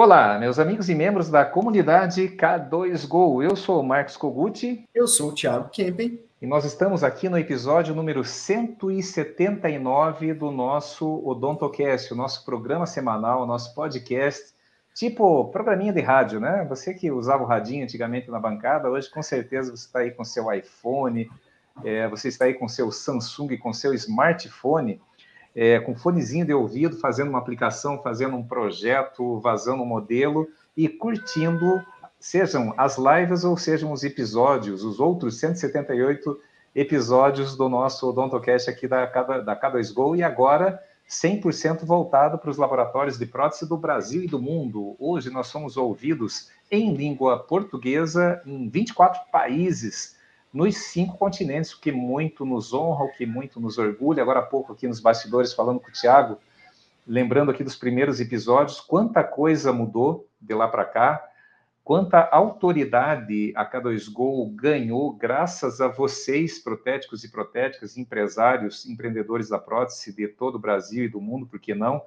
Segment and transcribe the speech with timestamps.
[0.00, 3.42] Olá, meus amigos e membros da comunidade K2Go.
[3.42, 4.84] Eu sou o Marcos Koguti.
[4.94, 6.20] Eu sou o Thiago Kempen.
[6.40, 13.42] E nós estamos aqui no episódio número 179 do nosso OdontoCast, o nosso programa semanal,
[13.42, 14.54] o nosso podcast,
[14.94, 16.64] tipo programinha de rádio, né?
[16.68, 20.22] Você que usava o radinho antigamente na bancada, hoje com certeza você está aí com
[20.22, 21.28] seu iPhone,
[21.84, 25.00] é, você está aí com seu Samsung, com seu smartphone,
[25.60, 30.88] é, com fonezinho de ouvido, fazendo uma aplicação, fazendo um projeto, vazando um modelo e
[30.88, 31.84] curtindo
[32.20, 36.40] sejam as lives ou sejam os episódios, os outros 178
[36.76, 43.18] episódios do nosso OdontoCast aqui da, da K2Go e agora 100% voltado para os laboratórios
[43.18, 44.94] de prótese do Brasil e do mundo.
[44.96, 50.17] Hoje nós somos ouvidos em língua portuguesa em 24 países,
[50.58, 54.22] nos cinco continentes, o que muito nos honra, o que muito nos orgulha.
[54.22, 56.38] Agora há pouco aqui nos bastidores falando com o Tiago,
[57.06, 61.28] lembrando aqui dos primeiros episódios, quanta coisa mudou de lá para cá
[61.88, 70.14] quanta autoridade a K2Go ganhou graças a vocês, protéticos e protéticas, empresários, empreendedores da prótese
[70.14, 72.02] de todo o Brasil e do mundo, por que não?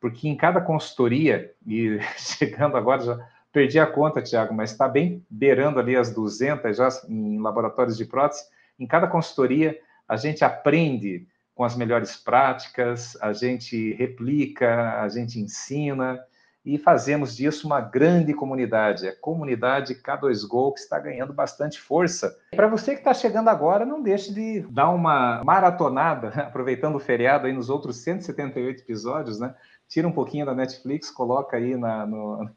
[0.00, 5.24] Porque em cada consultoria, e chegando agora, já perdi a conta, Tiago, mas está bem
[5.30, 8.44] beirando ali as 200 já em laboratórios de prótese,
[8.78, 15.38] em cada consultoria a gente aprende com as melhores práticas, a gente replica, a gente
[15.38, 16.20] ensina,
[16.64, 22.36] e fazemos disso uma grande comunidade, a comunidade K2Go, que está ganhando bastante força.
[22.54, 27.46] Para você que está chegando agora, não deixe de dar uma maratonada, aproveitando o feriado
[27.46, 29.54] aí nos outros 178 episódios, né?
[29.88, 32.48] Tira um pouquinho da Netflix, coloca aí na, no,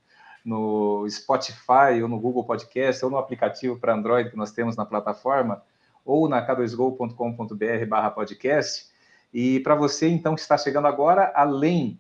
[0.45, 4.85] no Spotify ou no Google Podcast ou no aplicativo para Android que nós temos na
[4.85, 5.61] plataforma
[6.05, 8.85] ou na k2go.com.br barra podcast.
[9.33, 11.99] E para você, então, que está chegando agora, além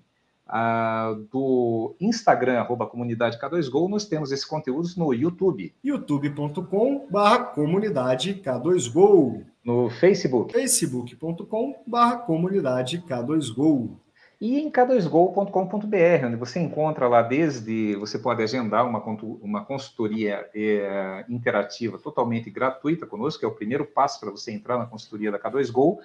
[1.31, 5.73] do Instagram, arroba comunidade K2Go, nós temos esses conteúdos no YouTube.
[5.83, 9.43] youtube.com barra comunidade K2Go.
[9.63, 10.53] No Facebook.
[10.53, 13.97] facebook.com barra comunidade K2Go.
[14.39, 19.01] E em k2go.com.br, onde você encontra lá desde, você pode agendar uma,
[19.41, 24.77] uma consultoria é, interativa totalmente gratuita conosco, que é o primeiro passo para você entrar
[24.77, 25.99] na consultoria da K2Go,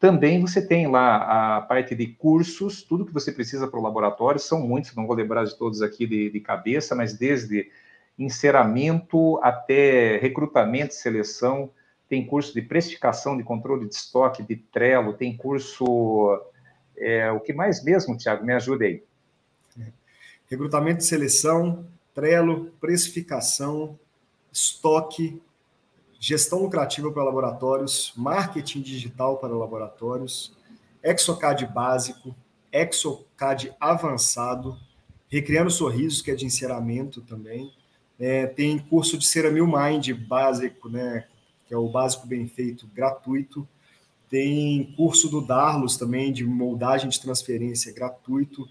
[0.00, 4.40] também você tem lá a parte de cursos, tudo que você precisa para o laboratório,
[4.40, 7.70] são muitos, não vou lembrar de todos aqui de, de cabeça, mas desde
[8.18, 11.70] enceramento até recrutamento e seleção,
[12.08, 16.40] tem curso de precificação, de controle de estoque, de Trello, tem curso.
[17.00, 18.44] É, o que mais mesmo, Tiago?
[18.44, 19.02] Me ajude aí.
[20.50, 23.98] Recrutamento e seleção, Trello, precificação,
[24.52, 25.40] estoque,
[26.18, 30.54] gestão lucrativa para laboratórios, marketing digital para laboratórios,
[31.02, 32.34] Exocad básico,
[32.72, 34.76] Exocad avançado,
[35.28, 37.72] Recriando Sorrisos, que é de enceramento também.
[38.18, 41.26] É, tem curso de Ceramil Mind básico, né,
[41.66, 43.66] que é o básico bem feito, gratuito.
[44.30, 48.66] Tem curso do Darlos também, de moldagem de transferência, gratuito.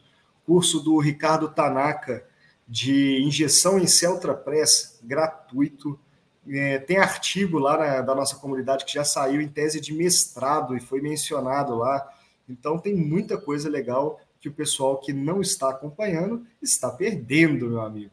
[0.46, 2.26] Curso do Ricardo Tanaka,
[2.68, 6.00] de injeção em Celtra Press, gratuito
[6.48, 10.76] é, tem artigo lá na, da nossa comunidade que já saiu em tese de mestrado
[10.76, 12.08] e foi mencionado lá.
[12.48, 17.82] Então tem muita coisa legal que o pessoal que não está acompanhando está perdendo, meu
[17.82, 18.12] amigo.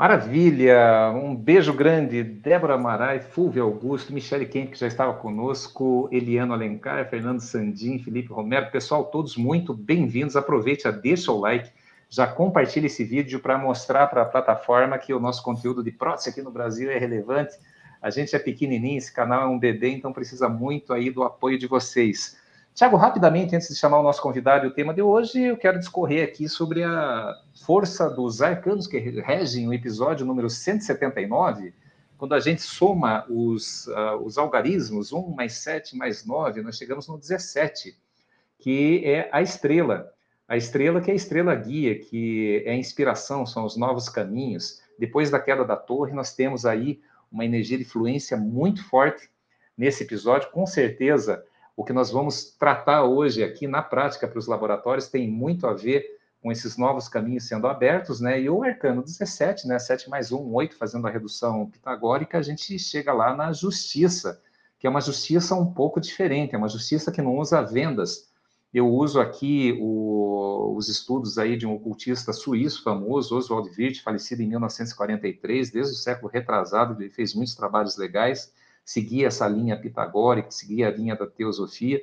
[0.00, 1.12] Maravilha!
[1.14, 7.06] Um beijo grande, Débora Marai, Fulvio Augusto, Michele Kemp, que já estava conosco, Eliano Alencar,
[7.10, 8.70] Fernando Sandim, Felipe Romero.
[8.70, 10.36] Pessoal, todos muito bem-vindos.
[10.36, 11.70] Aproveite, deixa o like,
[12.08, 16.30] já compartilhe esse vídeo para mostrar para a plataforma que o nosso conteúdo de prótese
[16.30, 17.58] aqui no Brasil é relevante.
[18.00, 21.58] A gente é pequenininho, esse canal é um bebê, então precisa muito aí do apoio
[21.58, 22.38] de vocês.
[22.74, 25.78] Tiago, rapidamente, antes de chamar o nosso convidado e o tema de hoje, eu quero
[25.78, 31.74] discorrer aqui sobre a força dos arcanos que regem o episódio número 179,
[32.16, 37.06] quando a gente soma os, uh, os algarismos, 1 mais 7 mais 9, nós chegamos
[37.08, 37.96] no 17,
[38.58, 40.10] que é a estrela.
[40.48, 44.80] A estrela que é a estrela guia, que é a inspiração, são os novos caminhos.
[44.98, 47.00] Depois da queda da torre, nós temos aí
[47.30, 49.30] uma energia de fluência muito forte
[49.76, 50.50] nesse episódio.
[50.50, 51.44] Com certeza,
[51.80, 55.72] o que nós vamos tratar hoje aqui na prática para os laboratórios tem muito a
[55.72, 56.04] ver
[56.42, 58.38] com esses novos caminhos sendo abertos, né?
[58.38, 59.78] E o arcano 17, né?
[59.78, 64.42] 7 mais 1, 8, fazendo a redução pitagórica, a gente chega lá na justiça,
[64.78, 68.28] que é uma justiça um pouco diferente, é uma justiça que não usa vendas,
[68.74, 74.42] eu uso aqui o, os estudos aí de um ocultista suíço famoso, Oswald Wirth, falecido
[74.42, 78.52] em 1943, desde o século retrasado, ele fez muitos trabalhos legais,
[78.84, 82.02] seguia essa linha pitagórica, seguia a linha da teosofia,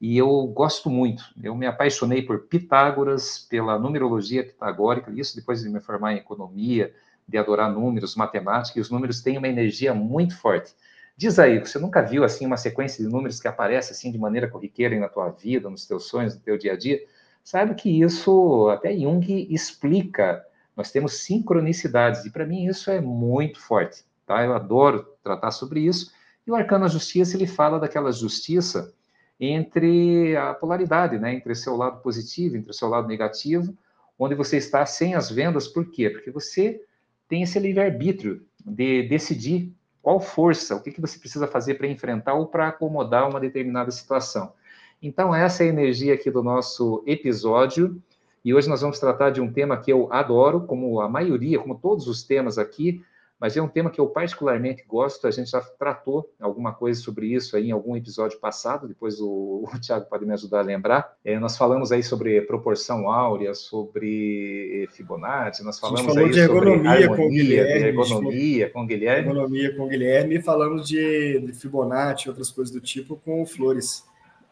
[0.00, 1.24] e eu gosto muito.
[1.42, 6.94] Eu me apaixonei por Pitágoras, pela numerologia pitagórica, isso depois de me formar em economia,
[7.26, 10.72] de adorar números, matemática, e os números têm uma energia muito forte.
[11.16, 14.48] Diz aí, você nunca viu assim uma sequência de números que aparece assim de maneira
[14.48, 17.04] corriqueira na tua vida, nos teus sonhos, no teu dia a dia?
[17.42, 20.44] Sabe que isso até Jung explica.
[20.76, 24.44] Nós temos sincronicidades e para mim isso é muito forte, tá?
[24.44, 26.12] Eu adoro tratar sobre isso.
[26.48, 28.90] E o arcano da justiça, ele fala daquela justiça
[29.38, 33.76] entre a polaridade, né, entre seu lado positivo, entre seu lado negativo,
[34.18, 36.08] onde você está sem as vendas, por quê?
[36.08, 36.82] Porque você
[37.28, 42.32] tem esse livre-arbítrio de decidir qual força, o que, que você precisa fazer para enfrentar
[42.32, 44.54] ou para acomodar uma determinada situação.
[45.02, 48.02] Então, essa é a energia aqui do nosso episódio,
[48.42, 51.78] e hoje nós vamos tratar de um tema que eu adoro, como a maioria, como
[51.78, 53.04] todos os temas aqui,
[53.40, 55.26] mas é um tema que eu particularmente gosto.
[55.26, 59.64] A gente já tratou alguma coisa sobre isso aí em algum episódio passado, depois o,
[59.72, 61.12] o Tiago pode me ajudar a lembrar.
[61.24, 67.26] É, nós falamos aí sobre proporção áurea, sobre Fibonacci, nós falamos aí de sobre com
[67.26, 69.28] o Guilherme, ergonomia com o Guilherme.
[69.28, 73.44] Ergonomia com o Guilherme e falamos de, de Fibonacci e outras coisas do tipo com
[73.46, 74.04] Flores.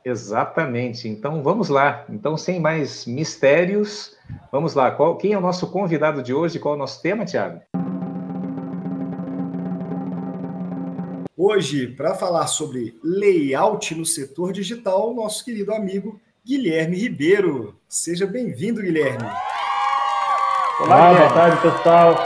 [0.05, 1.09] Exatamente.
[1.09, 2.05] Então vamos lá.
[2.09, 4.17] Então, sem mais mistérios,
[4.53, 4.93] vamos lá.
[4.93, 6.61] Qual, quem é o nosso convidado de hoje?
[6.61, 7.61] Qual é o nosso tema, Tiago?
[11.39, 17.77] Hoje, para falar sobre layout no setor digital, nosso querido amigo Guilherme Ribeiro.
[17.87, 19.29] Seja bem-vindo, Guilherme.
[20.81, 22.17] Olá, boa tarde, pessoal.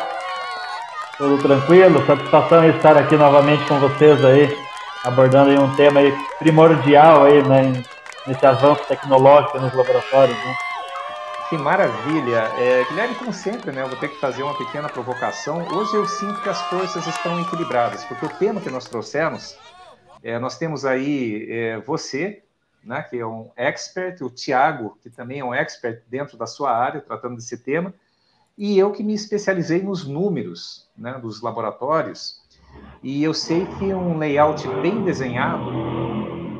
[1.18, 2.06] Tudo tranquilo?
[2.06, 4.56] Satisfação em estar aqui novamente com vocês aí,
[5.02, 7.82] abordando aí um tema aí primordial aí, né,
[8.28, 10.69] nesse avanço tecnológico nos laboratórios, né?
[11.50, 12.42] Que maravilha!
[12.60, 15.66] É, Guilherme, como sempre, né, eu vou ter que fazer uma pequena provocação.
[15.74, 19.58] Hoje eu sinto que as forças estão equilibradas, porque o tema que nós trouxemos,
[20.22, 22.44] é, nós temos aí é, você,
[22.84, 26.70] né, que é um expert, o Tiago, que também é um expert dentro da sua
[26.70, 27.92] área, tratando desse tema,
[28.56, 32.40] e eu que me especializei nos números né, dos laboratórios,
[33.02, 35.68] e eu sei que um layout bem desenhado,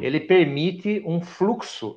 [0.01, 1.97] ele permite um fluxo,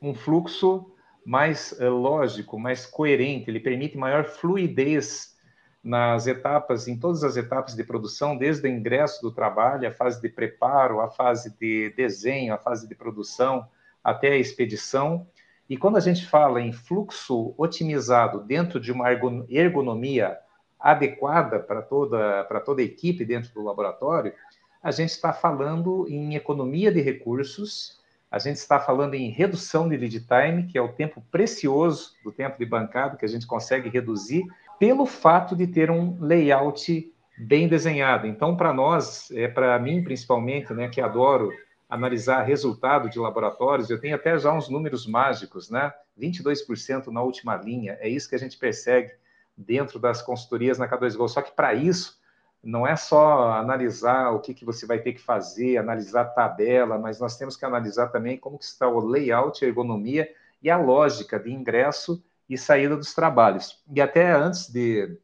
[0.00, 0.86] um fluxo
[1.30, 5.36] mais uh, lógico, mais coerente, ele permite maior fluidez
[5.82, 10.20] nas etapas, em todas as etapas de produção, desde o ingresso do trabalho, a fase
[10.20, 13.64] de preparo, a fase de desenho, a fase de produção,
[14.02, 15.24] até a expedição.
[15.68, 19.06] E quando a gente fala em fluxo otimizado dentro de uma
[19.48, 20.36] ergonomia
[20.80, 24.34] adequada para toda, para toda a equipe dentro do laboratório,
[24.82, 27.99] a gente está falando em economia de recursos
[28.30, 32.30] a gente está falando em redução de lead time, que é o tempo precioso do
[32.30, 34.44] tempo de bancada que a gente consegue reduzir
[34.78, 38.26] pelo fato de ter um layout bem desenhado.
[38.26, 41.50] Então, para nós, é para mim principalmente, né, que adoro
[41.88, 45.92] analisar resultado de laboratórios, eu tenho até já uns números mágicos, né?
[46.16, 49.10] 22% na última linha, é isso que a gente persegue
[49.56, 51.28] dentro das consultorias na K2Go.
[51.28, 52.19] Só que para isso,
[52.62, 56.98] não é só analisar o que, que você vai ter que fazer, analisar a tabela,
[56.98, 60.30] mas nós temos que analisar também como que está o layout, a ergonomia
[60.62, 63.82] e a lógica de ingresso e saída dos trabalhos.
[63.90, 65.16] E até antes de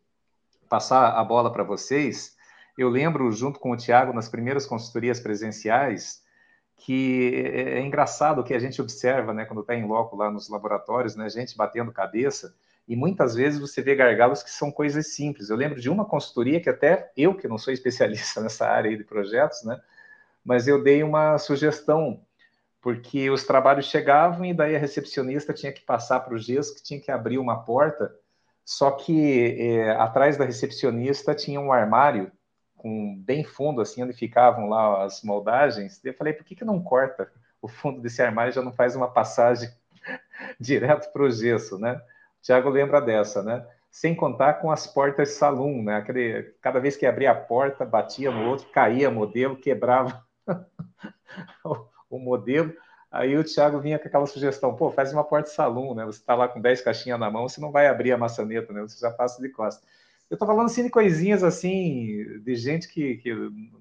[0.69, 2.37] passar a bola para vocês,
[2.77, 6.23] eu lembro, junto com o Tiago, nas primeiras consultorias presenciais,
[6.77, 10.31] que é, é engraçado o que a gente observa, né, quando está em loco lá
[10.31, 12.55] nos laboratórios, né, gente batendo cabeça,
[12.89, 15.51] e muitas vezes você vê gargalos que são coisas simples.
[15.51, 19.05] Eu lembro de uma consultoria que até eu, que não sou especialista nessa área de
[19.05, 19.81] projetos, né,
[20.45, 22.21] mas eu dei uma sugestão,
[22.81, 26.83] porque os trabalhos chegavam e daí a recepcionista tinha que passar para o gesso, que
[26.83, 28.15] tinha que abrir uma porta,
[28.65, 32.31] só que é, atrás da recepcionista tinha um armário
[32.77, 36.01] com bem fundo, assim, onde ficavam lá as moldagens.
[36.05, 38.95] Eu falei, por que, que não corta o fundo desse armário e já não faz
[38.95, 39.69] uma passagem
[40.61, 42.01] direto para o gesso, né?
[42.47, 43.67] Tiago lembra dessa, né?
[43.91, 45.97] Sem contar com as portas salão, né?
[45.97, 50.25] Aquele, cada vez que abria a porta, batia no outro, caía modelo, quebrava
[52.09, 52.73] o modelo.
[53.11, 56.05] Aí o Thiago vinha com aquela sugestão, pô, faz uma porta salão, né?
[56.05, 58.83] Você está lá com 10 caixinhas na mão, você não vai abrir a maçaneta, né?
[58.83, 59.85] Você já passa de costas.
[60.31, 63.35] Eu estou falando assim de coisinhas assim, de gente que, que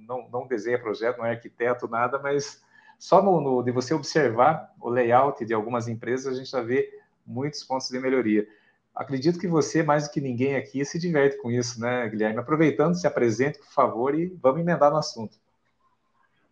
[0.08, 2.64] não, não desenha projeto, não é arquiteto, nada, mas
[2.98, 7.05] só no, no, de você observar o layout de algumas empresas, a gente já vê
[7.26, 8.46] muitos pontos de melhoria.
[8.96, 12.40] Acredito que você, mais do que ninguém aqui, se diverte com isso, né, Guilherme?
[12.40, 15.36] Aproveitando, se apresente, por favor, e vamos emendar no assunto.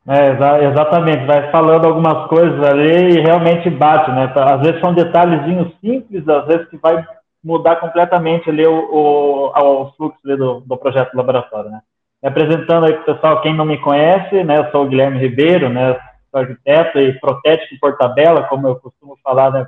[0.05, 0.31] É,
[0.65, 4.33] exatamente, vai falando algumas coisas ali e realmente bate, né?
[4.35, 7.05] Às vezes são detalhezinhos simples, às vezes que vai
[7.41, 11.81] mudar completamente ali o, o, o fluxo do, do projeto do laboratório, né?
[12.21, 14.57] Me apresentando aí para o pessoal, quem não me conhece, né?
[14.57, 15.97] Eu sou o Guilherme Ribeiro, né?
[16.33, 19.67] arquiteto e protético por tabela, como eu costumo falar né,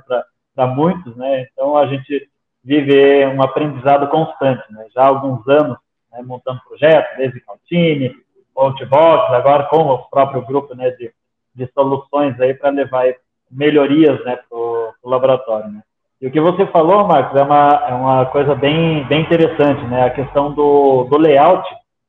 [0.56, 1.46] para muitos, né?
[1.52, 2.28] Então a gente
[2.64, 4.86] vive um aprendizado constante, né?
[4.94, 5.76] Já há alguns anos
[6.10, 8.16] né, montando projetos, desde Caltine,
[8.56, 11.12] Outbox, agora com o próprio grupo né, de,
[11.54, 13.04] de soluções aí para levar
[13.50, 15.70] melhorias né, para o laboratório.
[15.70, 15.82] Né?
[16.20, 20.04] E o que você falou, Marcos, é uma, é uma coisa bem, bem interessante, né?
[20.04, 21.68] A questão do, do layout,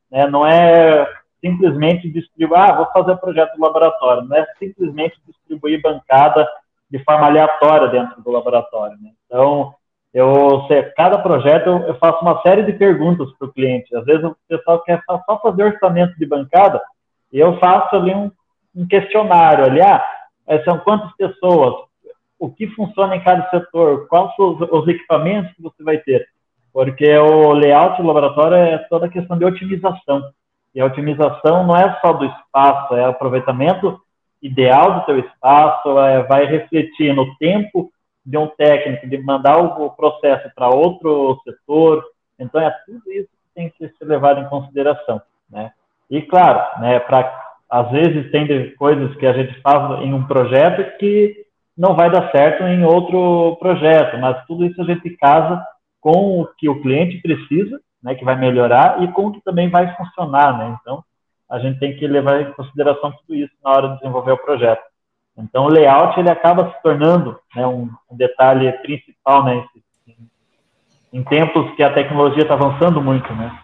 [0.09, 0.25] né?
[0.27, 1.05] Não é
[1.43, 6.47] simplesmente distribuir, ah, vou fazer projeto do laboratório, não é simplesmente distribuir bancada
[6.89, 8.97] de forma aleatória dentro do laboratório.
[9.01, 9.11] Né?
[9.25, 9.73] Então,
[10.13, 10.65] eu,
[10.95, 13.95] cada projeto eu faço uma série de perguntas para o cliente.
[13.95, 16.81] Às vezes o pessoal quer só fazer orçamento de bancada
[17.31, 18.31] e eu faço ali um,
[18.75, 20.03] um questionário ali, ah,
[20.63, 21.75] são quantas pessoas,
[22.39, 26.27] o que funciona em cada setor, quais os, os equipamentos que você vai ter,
[26.71, 30.23] porque o layout do laboratório é toda a questão de otimização.
[30.73, 33.99] E a otimização não é só do espaço, é aproveitamento
[34.41, 37.91] ideal do seu espaço, é, vai refletir no tempo
[38.25, 42.03] de um técnico de mandar o processo para outro setor.
[42.39, 45.71] Então, é tudo isso que tem que ser levado em consideração, né?
[46.09, 50.97] E, claro, né, para às vezes tem coisas que a gente faz em um projeto
[50.97, 51.45] que
[51.77, 55.61] não vai dar certo em outro projeto, mas tudo isso a gente casa
[55.99, 59.93] com o que o cliente precisa né, que vai melhorar e como que também vai
[59.95, 60.77] funcionar, né?
[60.81, 61.03] Então,
[61.49, 64.83] a gente tem que levar em consideração tudo isso na hora de desenvolver o projeto.
[65.37, 69.65] Então, o layout ele acaba se tornando né, um, detalhe principal, né?
[70.07, 70.17] Em,
[71.19, 73.59] em tempos que a tecnologia está avançando muito, né?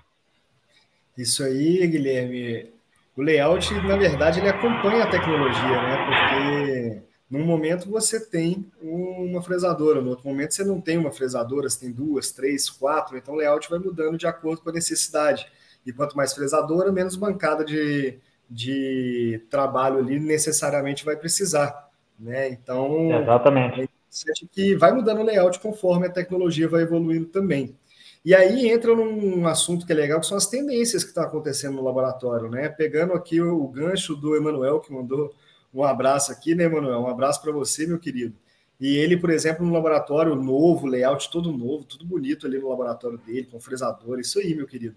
[1.18, 2.72] Isso aí, Guilherme.
[3.16, 6.06] O layout, na verdade, ele acompanha a tecnologia, né?
[6.06, 11.68] Porque num momento você tem uma fresadora, no outro momento você não tem uma fresadora,
[11.68, 15.48] você tem duas, três, quatro, então o layout vai mudando de acordo com a necessidade.
[15.86, 21.90] E quanto mais fresadora, menos bancada de, de trabalho ali necessariamente vai precisar.
[22.20, 22.50] Né?
[22.50, 23.82] Então, Exatamente.
[23.82, 23.88] É
[24.52, 27.75] que vai mudando o layout conforme a tecnologia vai evoluindo também.
[28.24, 31.75] E aí entra num assunto que é legal, que são as tendências que estão acontecendo
[31.75, 32.70] no laboratório, né?
[32.70, 35.34] Pegando aqui o, gancho do Emanuel, que mandou
[35.74, 37.02] um abraço aqui, né, Manuel?
[37.02, 38.36] Um abraço para você, meu querido.
[38.80, 43.18] E ele, por exemplo, no laboratório novo, layout todo novo, tudo bonito ali no laboratório
[43.18, 44.96] dele, com fresador, isso aí, meu querido.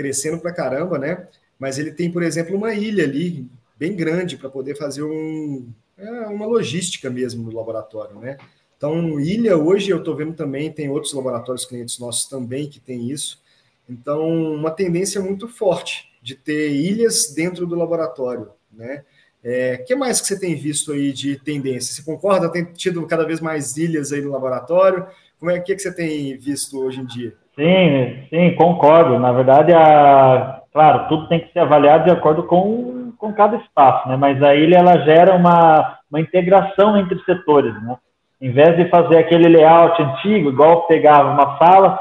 [0.00, 1.28] Crescendo pra caramba, né?
[1.58, 3.46] Mas ele tem, por exemplo, uma ilha ali,
[3.78, 8.38] bem grande, para poder fazer um, é, uma logística mesmo no laboratório, né?
[8.78, 13.10] Então, ilha, hoje eu estou vendo também, tem outros laboratórios clientes nossos também que tem
[13.10, 13.42] isso.
[13.86, 19.04] Então, uma tendência muito forte de ter ilhas dentro do laboratório, né?
[19.44, 21.94] O é, que mais que você tem visto aí de tendência?
[21.94, 22.50] Você concorda?
[22.50, 25.06] Tem tido cada vez mais ilhas aí no laboratório?
[25.38, 27.36] Como é que, que você tem visto hoje em dia?
[27.60, 29.18] Sim, sim, concordo.
[29.18, 34.08] Na verdade, a, claro, tudo tem que ser avaliado de acordo com, com cada espaço,
[34.08, 34.16] né?
[34.16, 37.98] Mas a ilha ela gera uma, uma integração entre setores, né?
[38.40, 42.00] Em vez de fazer aquele layout antigo, igual pegava uma sala,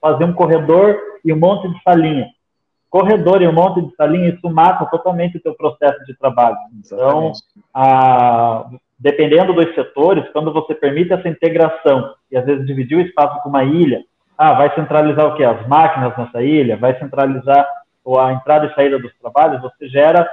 [0.00, 2.26] fazer um corredor e um monte de salinha
[2.90, 6.56] corredor e um monte de salinha, isso mata totalmente o teu processo de trabalho.
[6.78, 7.32] Então,
[7.72, 8.66] a,
[8.98, 13.48] dependendo dos setores, quando você permite essa integração e às vezes dividir o espaço com
[13.48, 14.02] uma ilha,
[14.38, 15.42] ah, vai centralizar o que?
[15.42, 17.68] As máquinas nessa ilha, vai centralizar
[18.16, 20.26] a entrada e saída dos trabalhos, você gera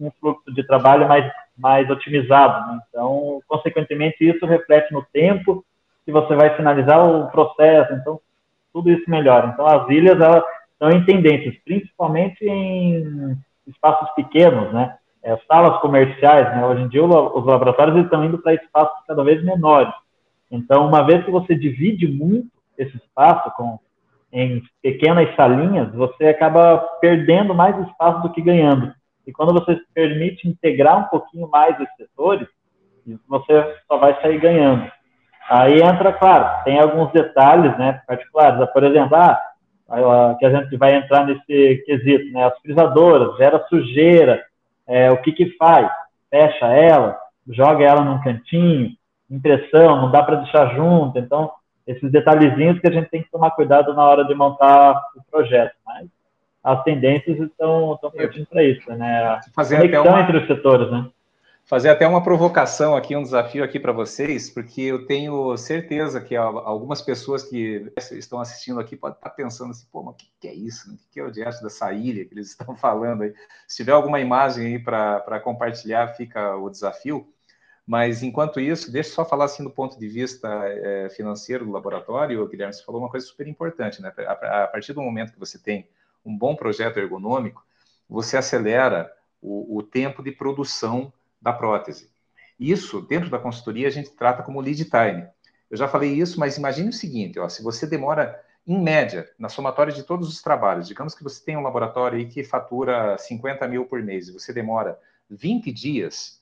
[0.00, 2.72] um fluxo de trabalho mais, mais otimizado.
[2.72, 2.80] Né?
[2.88, 5.64] Então, consequentemente, isso reflete no tempo
[6.06, 7.92] que você vai finalizar o processo.
[7.92, 8.18] Então,
[8.72, 9.48] tudo isso melhora.
[9.48, 14.96] Então, as ilhas, elas estão em tendências, principalmente em espaços pequenos, né?
[15.22, 16.64] É, salas comerciais, né?
[16.64, 19.92] Hoje em dia os laboratórios estão indo para espaços cada vez menores.
[20.50, 22.48] Então, uma vez que você divide muito
[22.82, 23.78] esse espaço com
[24.32, 28.92] em pequenas salinhas, você acaba perdendo mais espaço do que ganhando.
[29.26, 32.46] E quando você permite integrar um pouquinho mais os setores,
[33.28, 34.90] você só vai sair ganhando.
[35.48, 38.70] Aí entra, claro, tem alguns detalhes, né, particulares.
[38.70, 39.40] Por exemplo, ah,
[40.38, 42.44] que a gente vai entrar nesse quesito, né?
[42.44, 44.40] As frisadoras, gera sujeira,
[44.86, 45.90] é, o que que faz?
[46.30, 47.18] Fecha ela,
[47.48, 48.90] joga ela num cantinho,
[49.28, 51.50] impressão, não dá para deixar junto, então
[51.90, 55.74] esses detalhezinhos que a gente tem que tomar cuidado na hora de montar o projeto,
[55.84, 56.08] mas
[56.62, 59.40] as tendências estão, estão partindo para isso, né?
[59.54, 60.20] Fazer conexão uma...
[60.20, 61.06] entre os setores, né?
[61.70, 66.34] fazer até uma provocação aqui, um desafio aqui para vocês, porque eu tenho certeza que
[66.34, 70.52] algumas pessoas que estão assistindo aqui podem estar pensando assim, pô, mas o que, é
[70.52, 70.92] isso?
[70.92, 73.32] O que é o diacho dessa ilha que eles estão falando aí?
[73.68, 77.32] Se tiver alguma imagem aí para compartilhar, fica o desafio.
[77.90, 81.72] Mas, enquanto isso, deixa eu só falar assim do ponto de vista é, financeiro do
[81.72, 84.12] laboratório, Guilherme, você falou uma coisa super importante, né?
[84.28, 85.88] A, a partir do momento que você tem
[86.24, 87.66] um bom projeto ergonômico,
[88.08, 92.08] você acelera o, o tempo de produção da prótese.
[92.60, 95.26] Isso, dentro da consultoria, a gente trata como lead time.
[95.68, 99.48] Eu já falei isso, mas imagine o seguinte: ó, se você demora, em média, na
[99.48, 103.66] somatória de todos os trabalhos, digamos que você tem um laboratório aí que fatura 50
[103.66, 104.96] mil por mês e você demora
[105.28, 106.39] 20 dias,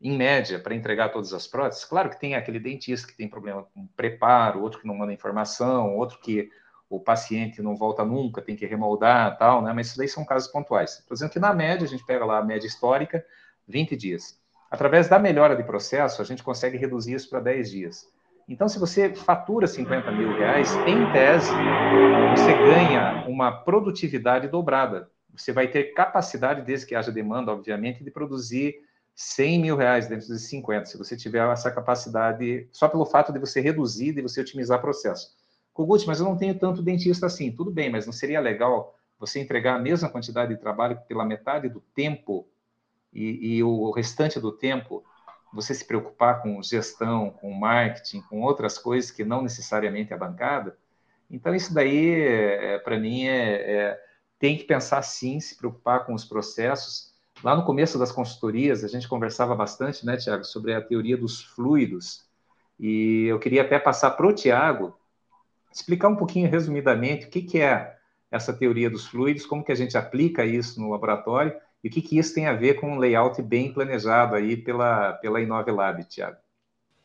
[0.00, 3.64] em média, para entregar todas as próteses, claro que tem aquele dentista que tem problema
[3.74, 6.50] com preparo, outro que não manda informação, outro que
[6.88, 9.72] o paciente não volta nunca, tem que remoldar tal, né?
[9.72, 10.98] Mas isso daí são casos pontuais.
[10.98, 13.24] Estou dizendo que na média, a gente pega lá a média histórica,
[13.68, 14.40] 20 dias.
[14.70, 18.08] Através da melhora de processo, a gente consegue reduzir isso para 10 dias.
[18.48, 21.52] Então, se você fatura 50 mil reais, em tese,
[22.36, 25.08] você ganha uma produtividade dobrada.
[25.36, 28.74] Você vai ter capacidade, desde que haja demanda, obviamente, de produzir
[29.14, 33.38] 100 mil reais dentro de 50, se você tiver essa capacidade, só pelo fato de
[33.38, 35.36] você reduzir, de você otimizar processo.
[35.72, 37.52] Kogut, mas eu não tenho tanto dentista assim.
[37.52, 41.68] Tudo bem, mas não seria legal você entregar a mesma quantidade de trabalho pela metade
[41.68, 42.48] do tempo
[43.12, 45.04] e, e o restante do tempo
[45.52, 50.78] você se preocupar com gestão, com marketing, com outras coisas que não necessariamente a bancada?
[51.30, 54.00] Então, isso daí, é, para mim, é, é,
[54.38, 57.09] tem que pensar sim, se preocupar com os processos.
[57.42, 61.42] Lá no começo das consultorias, a gente conversava bastante, né, Tiago, sobre a teoria dos
[61.42, 62.24] fluidos.
[62.78, 64.94] E eu queria até passar para o Tiago
[65.72, 67.96] explicar um pouquinho resumidamente o que, que é
[68.30, 72.02] essa teoria dos fluidos, como que a gente aplica isso no laboratório e o que,
[72.02, 76.36] que isso tem a ver com um layout bem planejado aí pela, pela Inovelab, Tiago.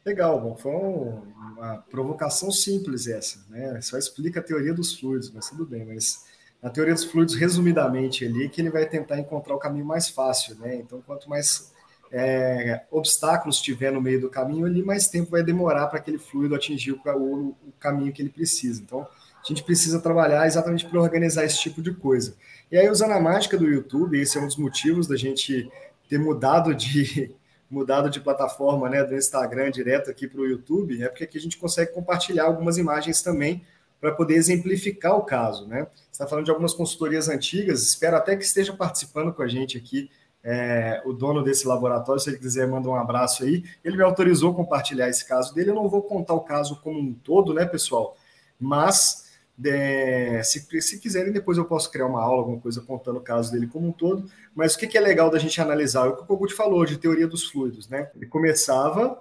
[0.06, 3.82] Legal, bom, foi uma provocação simples essa, né?
[3.82, 6.26] Só explica a teoria dos fluidos, mas tudo bem, mas
[6.66, 10.56] a teoria dos fluidos, resumidamente ali, que ele vai tentar encontrar o caminho mais fácil,
[10.56, 10.78] né?
[10.78, 11.72] Então, quanto mais
[12.12, 16.56] é, obstáculos tiver no meio do caminho, ali mais tempo vai demorar para aquele fluido
[16.56, 18.82] atingir o, o, o, caminho que ele precisa.
[18.82, 22.36] Então, a gente precisa trabalhar exatamente para organizar esse tipo de coisa.
[22.72, 25.70] E aí, usando a mágica do YouTube, esse é um dos motivos da gente
[26.10, 27.32] ter mudado de
[27.70, 31.42] mudado de plataforma, né, do Instagram direto aqui para o YouTube, é porque aqui a
[31.42, 33.64] gente consegue compartilhar algumas imagens também
[34.06, 35.88] para poder exemplificar o caso, né?
[35.96, 39.80] Você está falando de algumas consultorias antigas, espero até que esteja participando com a gente
[39.80, 40.12] aqui
[40.44, 43.64] é, o dono desse laboratório, se ele quiser, manda um abraço aí.
[43.84, 45.72] Ele me autorizou a compartilhar esse caso dele.
[45.72, 48.16] Eu não vou contar o caso como um todo, né, pessoal?
[48.60, 49.28] Mas
[49.66, 53.52] é, se, se quiserem, depois eu posso criar uma aula, alguma coisa contando o caso
[53.52, 54.30] dele como um todo.
[54.54, 56.06] Mas o que, que é legal da gente analisar?
[56.06, 58.12] É o que o Kogut falou de teoria dos fluidos, né?
[58.16, 59.20] Ele começava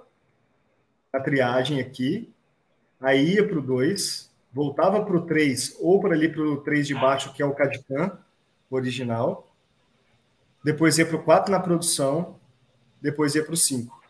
[1.11, 2.31] a triagem aqui,
[3.01, 6.87] aí ia para o 2, voltava para o 3, ou para ali para o 3
[6.87, 8.19] de baixo, que é o CADCAM
[8.71, 9.51] original
[10.65, 12.37] depois ia para o 4 na produção,
[13.01, 14.03] depois ia para o 5.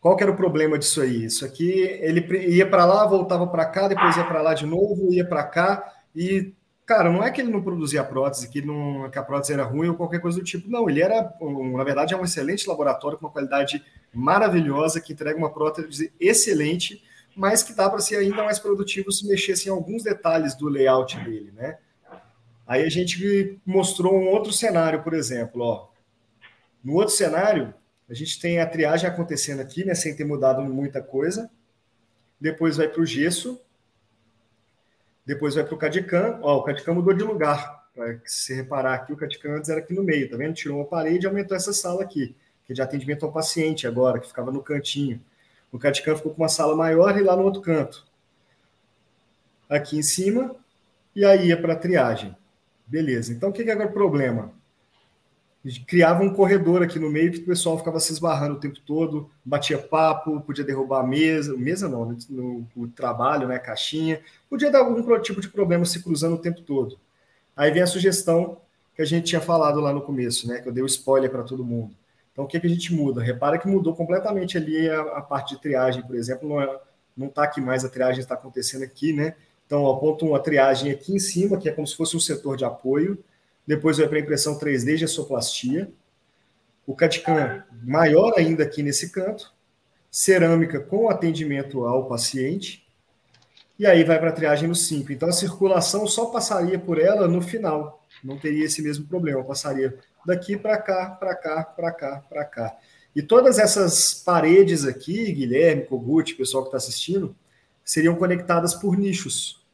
[0.00, 1.24] Qual que era o problema disso aí?
[1.24, 5.12] Isso aqui, ele ia para lá, voltava para cá, depois ia para lá de novo,
[5.12, 6.54] ia para cá, e,
[6.86, 9.88] cara, não é que ele não produzia prótese, que, não, que a prótese era ruim
[9.88, 13.26] ou qualquer coisa do tipo, não, ele era, na verdade, é um excelente laboratório com
[13.26, 17.02] uma qualidade maravilhosa, que entrega uma prótese excelente,
[17.36, 21.18] mas que dá para ser ainda mais produtivo se mexesse em alguns detalhes do layout
[21.20, 21.78] dele, né?
[22.66, 25.88] Aí a gente mostrou um outro cenário, por exemplo, ó.
[26.82, 27.74] No outro cenário,
[28.08, 31.50] a gente tem a triagem acontecendo aqui, né, sem ter mudado muita coisa.
[32.40, 33.60] Depois vai para o gesso.
[35.24, 36.38] Depois vai para o CADICAM.
[36.42, 37.86] Ó, o CADICAM mudou de lugar.
[37.94, 40.54] Para se reparar aqui, o CADICAM antes era aqui no meio, tá vendo?
[40.54, 44.18] Tirou uma parede e aumentou essa sala aqui, que é de atendimento ao paciente agora,
[44.18, 45.20] que ficava no cantinho.
[45.72, 48.06] O CADICAM ficou com uma sala maior e lá no outro canto.
[49.68, 50.54] Aqui em cima,
[51.14, 52.36] e aí ia para a triagem.
[52.86, 53.32] Beleza.
[53.32, 54.52] Então, o que, que era o problema?
[55.86, 59.28] Criava um corredor aqui no meio que o pessoal ficava se esbarrando o tempo todo,
[59.44, 64.70] batia papo, podia derrubar a mesa, mesa não, no, no, no trabalho, né, caixinha, podia
[64.70, 66.96] dar algum tipo de problema se cruzando o tempo todo.
[67.56, 68.60] Aí vem a sugestão
[68.94, 71.30] que a gente tinha falado lá no começo, né, que eu dei o um spoiler
[71.30, 71.96] para todo mundo.
[72.36, 73.22] Então, o que, que a gente muda?
[73.22, 76.80] Repara que mudou completamente ali a, a parte de triagem, por exemplo, não está é,
[77.16, 79.34] não tá aqui mais, a triagem está acontecendo aqui, né?
[79.64, 82.66] Então, aponta uma triagem aqui em cima, que é como se fosse um setor de
[82.66, 83.24] apoio.
[83.66, 85.90] Depois vai para a impressão 3D de gesoplastia.
[86.86, 89.54] O CAD-CAM maior ainda aqui nesse canto.
[90.10, 92.86] Cerâmica com atendimento ao paciente.
[93.78, 95.10] E aí vai para a triagem no 5.
[95.10, 98.04] Então, a circulação só passaria por ela no final.
[98.22, 99.42] Não teria esse mesmo problema.
[99.42, 102.76] Passaria daqui para cá, para cá, para cá, para cá.
[103.14, 107.34] E todas essas paredes aqui, Guilherme, Kogut, pessoal que está assistindo,
[107.84, 109.64] seriam conectadas por nichos.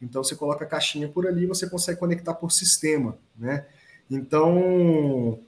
[0.00, 3.66] Então você coloca a caixinha por ali, você consegue conectar por sistema, né?
[4.10, 5.38] Então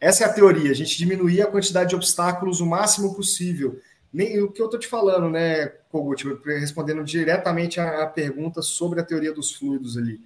[0.00, 3.80] essa é a teoria, a gente diminuir a quantidade de obstáculos o máximo possível.
[4.12, 9.04] Nem o que eu estou te falando, né, Kogut, respondendo diretamente a pergunta sobre a
[9.04, 10.20] teoria dos fluidos ali.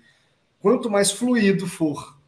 [0.60, 2.19] Quanto mais fluido for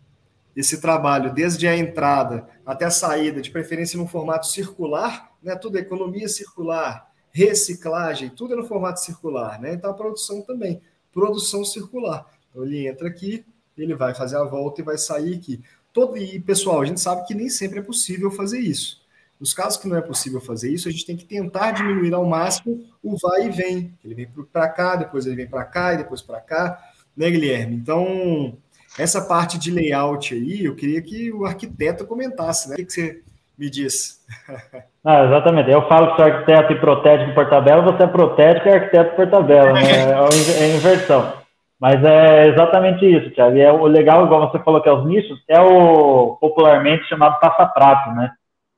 [0.55, 5.57] esse trabalho desde a entrada até a saída, de preferência no formato circular, né?
[5.57, 9.75] Tudo é economia circular, reciclagem, tudo é no formato circular, né?
[9.75, 10.81] Então a produção também,
[11.13, 12.27] produção circular.
[12.51, 13.45] Então ele entra aqui,
[13.77, 15.61] ele vai fazer a volta e vai sair aqui.
[15.93, 19.03] Todo, e pessoal, a gente sabe que nem sempre é possível fazer isso.
[19.39, 22.25] Nos casos que não é possível fazer isso, a gente tem que tentar diminuir ao
[22.25, 23.93] máximo o vai e vem.
[24.05, 26.81] Ele vem para cá, depois ele vem para cá e depois para cá,
[27.17, 27.75] né, Guilherme?
[27.75, 28.57] Então,
[28.99, 32.75] essa parte de layout aí, eu queria que o arquiteto comentasse, né?
[32.75, 33.21] O que, que você
[33.59, 34.21] me diz?
[35.05, 35.69] Ah, exatamente.
[35.69, 39.29] Eu falo que sou arquiteto e protético por tabela, você é protético e arquiteto por
[39.29, 39.81] tabela, né?
[40.63, 41.33] É, é inversão.
[41.81, 43.57] Mas é exatamente isso, Thiago.
[43.57, 47.41] E é o legal, igual você falou que é os nichos, é o popularmente chamado
[47.41, 48.31] passa-prato, né?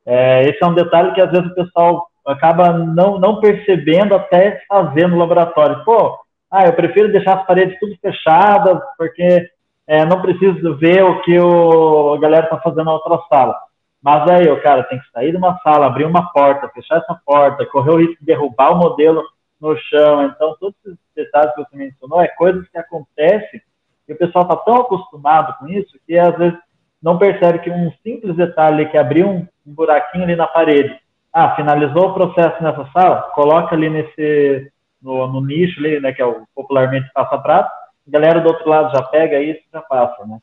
[0.06, 4.62] É, esse é um detalhe que às vezes o pessoal acaba não, não percebendo até
[4.66, 5.84] fazer no laboratório.
[5.84, 6.18] Pô,
[6.50, 9.50] ah, eu prefiro deixar as paredes tudo fechadas, porque
[9.86, 13.56] é, não preciso ver o que o, a galera está fazendo na outra sala.
[14.02, 17.18] Mas aí o cara tem que sair de uma sala, abrir uma porta, fechar essa
[17.24, 19.22] porta, correr o risco de derrubar o modelo
[19.60, 20.24] no chão.
[20.24, 23.62] Então, todos esses detalhes que você mencionou é coisas que acontecem
[24.06, 26.58] e o pessoal está tão acostumado com isso que às vezes
[27.02, 30.98] não percebe que um simples detalhe que abriu um, um buraquinho ali na parede.
[31.32, 33.22] Ah, finalizou o processo nessa sala?
[33.34, 34.70] Coloca ali nesse
[35.02, 37.70] no, no nicho ali, né, que é o popularmente passa-prato.
[38.06, 40.38] A galera do outro lado já pega isso e já passa, né?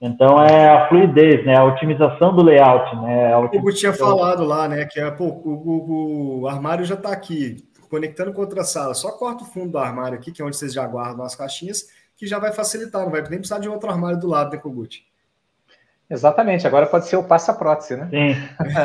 [0.00, 1.56] Então é a fluidez, né?
[1.56, 3.36] A otimização do layout, né?
[3.36, 4.84] O Hugo tinha falado lá, né?
[4.84, 9.12] Que é, pô, o, o, o armário já está aqui conectando com outra sala, só
[9.12, 12.26] corta o fundo do armário aqui, que é onde vocês já guardam as caixinhas, que
[12.26, 15.04] já vai facilitar, não vai nem precisar de outro armário do lado, né, Kogut?
[16.08, 18.08] Exatamente, agora pode ser o passa-prótese, né?
[18.10, 18.34] Sim.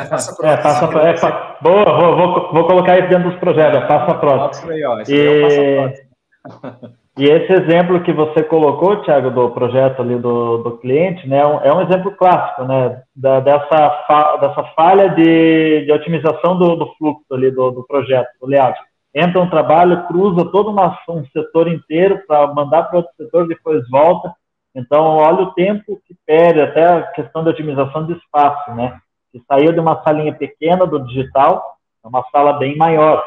[0.08, 0.42] passa-prótese.
[0.42, 5.12] É, passa é, boa, vou, vou, vou, colocar isso dentro dos projetos, é passa-prótese.
[5.12, 5.20] E...
[5.20, 11.40] É e esse exemplo que você colocou, Thiago, do projeto ali do, do cliente, né,
[11.40, 16.76] é um é exemplo clássico, né, da, dessa, fa, dessa falha de, de otimização do,
[16.76, 18.78] do fluxo ali do, do projeto, do layout
[19.14, 23.88] entra um trabalho, cruza todo uma, um setor inteiro para mandar para outro setor, depois
[23.90, 24.34] volta.
[24.74, 28.98] Então, olha o tempo que perde, até a questão da otimização de espaço, né?
[29.30, 33.22] Que saiu de uma salinha pequena do digital, é uma sala bem maior.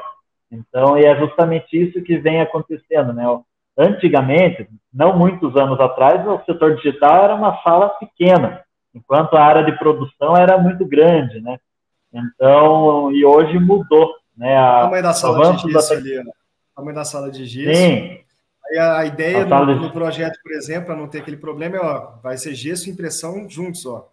[0.52, 3.26] Então, e é justamente isso que vem acontecendo, né?
[3.78, 9.64] Antigamente, não muitos anos atrás, o setor digital era uma sala pequena, enquanto a área
[9.64, 11.58] de produção era muito grande, né?
[12.14, 14.16] Então, e hoje mudou.
[14.38, 15.96] Né, a, o tamanho da sala de gesso da...
[15.96, 16.32] ali, né?
[16.72, 17.80] O tamanho da sala de gesso.
[17.80, 18.20] Sim.
[18.70, 19.80] Aí a, a ideia a do, de...
[19.82, 22.92] do, projeto, por exemplo, para não ter aquele problema, é, ó, vai ser gesso e
[22.92, 24.10] impressão juntos, ó.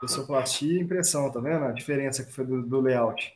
[0.00, 1.64] Pessoplastia e impressão, tá vendo?
[1.64, 3.32] A diferença que foi do, do layout.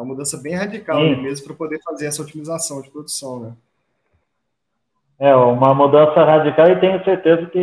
[0.00, 3.52] Uma mudança bem radical né, mesmo para poder fazer essa otimização de produção, né?
[5.18, 7.60] É, uma mudança radical e tenho certeza que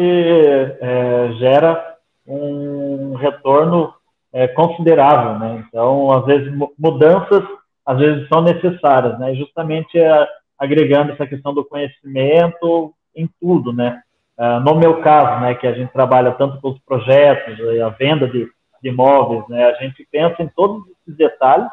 [0.80, 1.98] é, gera
[2.28, 3.92] um retorno
[4.32, 5.66] é, considerável, né?
[5.68, 7.44] Então, às vezes, mudanças,
[7.84, 9.34] às vezes, são necessárias, né?
[9.34, 10.28] Justamente é,
[10.60, 14.04] agregando essa questão do conhecimento em tudo, né?
[14.38, 18.28] É, no meu caso, né, que a gente trabalha tanto com os projetos, a venda
[18.28, 18.48] de,
[18.84, 19.66] de imóveis, né?
[19.66, 21.68] A gente pensa em todos esses detalhes,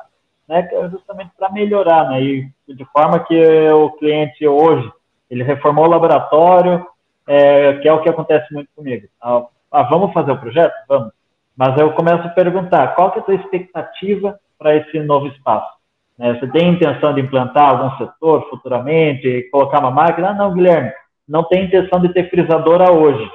[0.49, 0.69] né?
[0.71, 2.23] É justamente para melhorar, né?
[2.23, 4.91] E de forma que o cliente hoje,
[5.31, 6.87] ele reformou o laboratório,
[7.27, 9.07] é, que é o que acontece muito comigo.
[9.21, 10.75] Ah, ah vamos fazer o projeto?
[10.89, 11.13] Vamos
[11.57, 15.73] mas eu começo a perguntar, qual que é a tua expectativa para esse novo espaço?
[16.19, 20.31] Né, você tem intenção de implantar algum setor futuramente, colocar uma máquina?
[20.31, 20.93] Ah, não, Guilherme,
[21.29, 23.29] não tem intenção de ter frisadora hoje.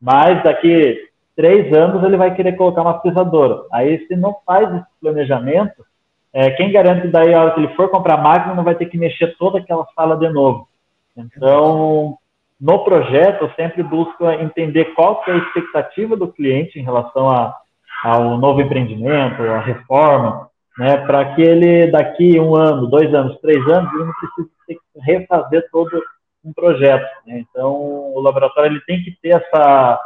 [0.00, 3.62] Mas daqui três anos ele vai querer colocar uma frisadora.
[3.72, 5.84] Aí, se não faz esse planejamento,
[6.32, 8.74] é, quem garante que daí, a hora que ele for comprar a máquina, não vai
[8.74, 10.68] ter que mexer toda aquela sala de novo?
[11.16, 12.16] Então,
[12.60, 17.30] no projeto, eu sempre busco entender qual que é a expectativa do cliente em relação
[17.30, 17.56] a,
[18.04, 23.66] ao novo empreendimento, à reforma, né, para que ele, daqui um ano, dois anos, três
[23.68, 26.02] anos, ele não precise ter que refazer todo
[26.44, 27.08] um projeto.
[27.26, 27.44] Né?
[27.50, 30.00] Então, o laboratório ele tem que ter essa,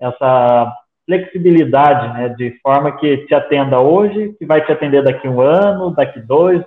[0.00, 0.72] essa
[1.06, 5.94] flexibilidade, né, de forma que te atenda hoje, que vai te atender daqui um ano,
[5.94, 6.62] daqui dois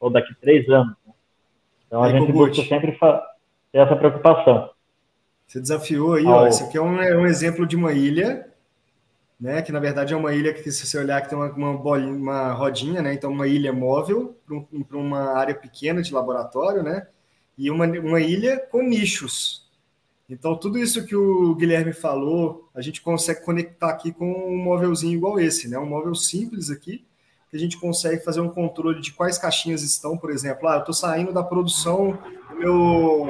[0.00, 0.94] ou daqui três anos.
[1.06, 1.12] Né?
[1.86, 2.92] Então, a gente busca sempre
[3.72, 4.70] ter essa preocupação.
[5.46, 6.46] Você desafiou aí, ó.
[6.46, 8.48] Esse aqui é um, é um exemplo de uma ilha,
[9.40, 9.62] né?
[9.62, 12.12] Que na verdade é uma ilha que, se você olhar, que tem uma, uma, bolinha,
[12.12, 13.14] uma rodinha, né?
[13.14, 17.06] Então, uma ilha móvel para um, uma área pequena de laboratório, né?
[17.56, 19.65] E uma, uma ilha com nichos.
[20.28, 25.14] Então, tudo isso que o Guilherme falou, a gente consegue conectar aqui com um móvelzinho
[25.14, 25.78] igual esse, né?
[25.78, 27.06] Um móvel simples aqui,
[27.48, 30.68] que a gente consegue fazer um controle de quais caixinhas estão, por exemplo.
[30.68, 32.18] Ah, eu estou saindo da produção
[32.50, 33.26] do meu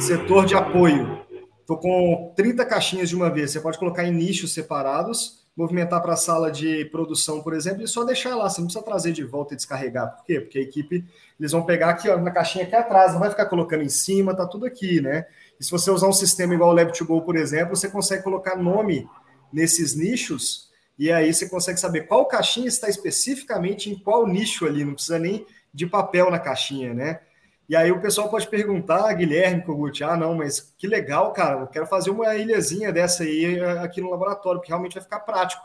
[0.00, 1.20] setor de apoio.
[1.60, 3.52] Estou com 30 caixinhas de uma vez.
[3.52, 7.86] Você pode colocar em nichos separados, movimentar para a sala de produção, por exemplo, e
[7.86, 8.50] só deixar lá.
[8.50, 10.16] Você não precisa trazer de volta e descarregar.
[10.16, 10.40] Por quê?
[10.40, 11.04] Porque a equipe,
[11.38, 14.34] eles vão pegar aqui ó, na caixinha aqui atrás, não vai ficar colocando em cima,
[14.34, 15.26] tá tudo aqui, né?
[15.60, 19.06] E se você usar um sistema igual o Lab2Go, por exemplo, você consegue colocar nome
[19.52, 24.84] nesses nichos e aí você consegue saber qual caixinha está especificamente em qual nicho ali,
[24.84, 27.20] não precisa nem de papel na caixinha, né?
[27.68, 31.66] E aí o pessoal pode perguntar, Guilherme Kogut, ah, não, mas que legal, cara, eu
[31.68, 35.62] quero fazer uma ilhazinha dessa aí eh, aqui no laboratório, porque realmente vai ficar prático.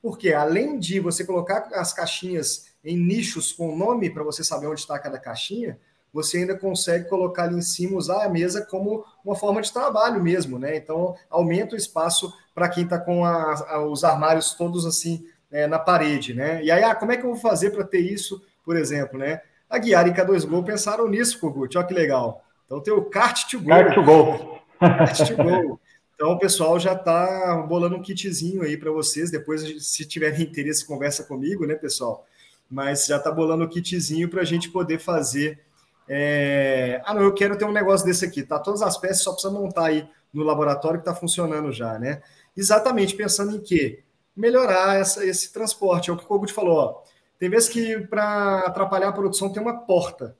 [0.00, 4.80] Porque além de você colocar as caixinhas em nichos com nome para você saber onde
[4.80, 5.78] está cada caixinha,
[6.12, 10.22] você ainda consegue colocar ali em cima, usar a mesa como uma forma de trabalho
[10.22, 10.76] mesmo, né?
[10.76, 15.66] Então aumenta o espaço para quem está com a, a, os armários todos assim é,
[15.66, 16.62] na parede, né?
[16.62, 19.40] E aí, ah, como é que eu vou fazer para ter isso, por exemplo, né?
[19.68, 22.42] A Guiara e K2Go pensaram nisso, Kogut, olha que legal.
[22.64, 23.68] Então tem o Kart to Go.
[23.68, 24.58] Kart to Go.
[24.78, 25.80] Kart to Go.
[26.14, 29.30] Então o pessoal já está bolando um kitzinho aí para vocês.
[29.30, 32.26] Depois, se tiverem interesse, conversa comigo, né, pessoal?
[32.68, 35.60] Mas já está bolando um kitzinho para a gente poder fazer.
[36.08, 37.00] É...
[37.04, 38.42] Ah, não, eu quero ter um negócio desse aqui.
[38.42, 42.22] Tá todas as peças, só precisa montar aí no laboratório que está funcionando já, né?
[42.56, 44.02] Exatamente pensando em quê?
[44.36, 46.10] Melhorar essa, esse transporte.
[46.10, 47.02] É o que o Kogut falou, ó.
[47.38, 50.36] Tem vezes que para atrapalhar a produção tem uma porta.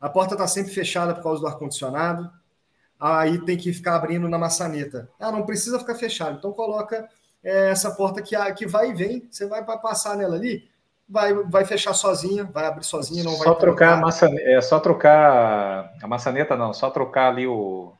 [0.00, 2.30] A porta está sempre fechada por causa do ar-condicionado.
[2.98, 5.08] Aí tem que ficar abrindo na maçaneta.
[5.20, 6.38] Ah, não precisa ficar fechado.
[6.38, 7.08] Então coloca
[7.44, 9.28] é, essa porta que, que vai e vem.
[9.30, 10.68] Você vai passar nela ali,
[11.08, 13.54] vai, vai fechar sozinha, vai abrir sozinha, não só vai.
[13.56, 17.92] Trocar a maçaneta, é só trocar a maçaneta, não, só trocar ali o,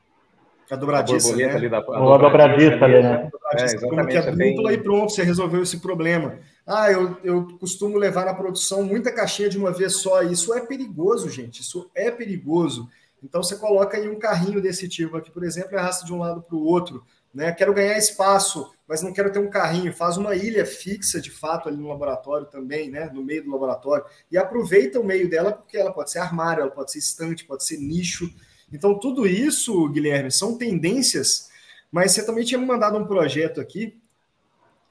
[0.70, 1.44] a dobradiça, a né?
[1.54, 3.30] Ali da, a dobradiça, dobradiça ali, né?
[3.52, 3.88] É, exatamente.
[3.88, 4.72] Coloque a dupla tem...
[4.72, 6.38] e pronto, você resolveu esse problema.
[6.66, 10.22] Ah, eu, eu costumo levar na produção muita caixinha de uma vez só.
[10.22, 11.60] Isso é perigoso, gente.
[11.60, 12.88] Isso é perigoso.
[13.22, 16.18] Então você coloca aí um carrinho desse tipo aqui, por exemplo, e arrasta de um
[16.18, 17.04] lado para o outro.
[17.32, 17.52] Né?
[17.52, 19.92] Quero ganhar espaço, mas não quero ter um carrinho.
[19.92, 23.10] Faz uma ilha fixa de fato ali no laboratório também, né?
[23.12, 24.04] No meio do laboratório.
[24.30, 27.64] E aproveita o meio dela, porque ela pode ser armário, ela pode ser estante, pode
[27.64, 28.32] ser nicho.
[28.72, 31.48] Então, tudo isso, Guilherme, são tendências,
[31.90, 33.98] mas você também tinha me mandado um projeto aqui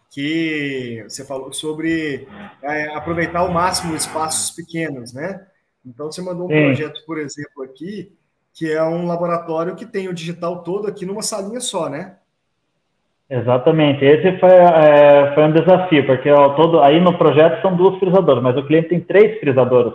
[0.10, 2.28] que você falou sobre
[2.62, 5.46] é, aproveitar ao máximo espaços pequenos, né?
[5.86, 6.64] Então, você mandou um Sim.
[6.64, 8.14] projeto, por exemplo, aqui,
[8.54, 12.18] que é um laboratório que tem o digital todo aqui numa salinha só, né?
[13.30, 14.06] Exatamente.
[14.06, 18.42] Esse foi, é, foi um desafio, porque ó, todo, aí no projeto são duas frisadoras,
[18.44, 19.94] mas o cliente tem três frisadoras.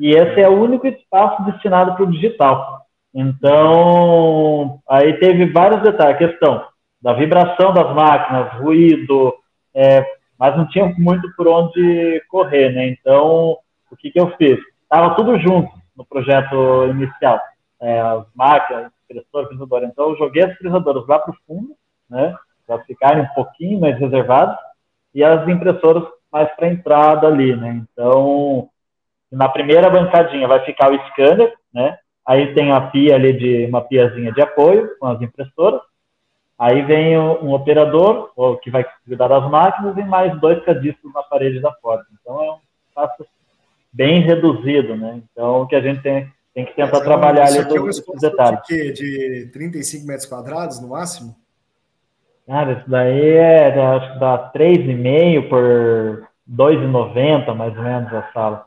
[0.00, 2.86] E esse é o único espaço destinado para o digital.
[3.14, 6.14] Então, aí teve vários detalhes.
[6.14, 6.64] A questão
[7.00, 9.34] da vibração das máquinas, ruído,
[9.74, 10.04] é,
[10.38, 12.88] mas não tinha muito por onde correr, né?
[12.88, 13.58] Então,
[13.90, 14.58] o que, que eu fiz?
[14.82, 17.38] Estava tudo junto no projeto inicial.
[17.80, 19.86] É, as máquinas, impressora, frisadora.
[19.86, 21.74] Então, eu joguei as frisadoras lá para o fundo,
[22.08, 22.34] né?
[22.66, 24.56] Para ficarem um pouquinho mais reservadas,
[25.14, 27.82] e as impressoras mais para entrada ali, né?
[27.92, 28.68] Então,
[29.30, 31.98] na primeira bancadinha vai ficar o scanner, né?
[32.26, 35.80] Aí tem a pia ali de uma piazinha de apoio com as impressoras.
[36.58, 38.30] Aí vem um operador,
[38.62, 42.06] que vai cuidar das máquinas, e mais dois cadistros na parede da porta.
[42.20, 43.26] Então é um espaço
[43.92, 45.20] bem reduzido, né?
[45.30, 48.60] Então o que a gente tem, tem que tentar trabalhar ali todos os detalhes.
[48.68, 51.34] De, de 35 metros quadrados no máximo?
[52.46, 58.66] Cara, isso daí é, acho que dá 3,5 por 2,90 mais ou menos a sala.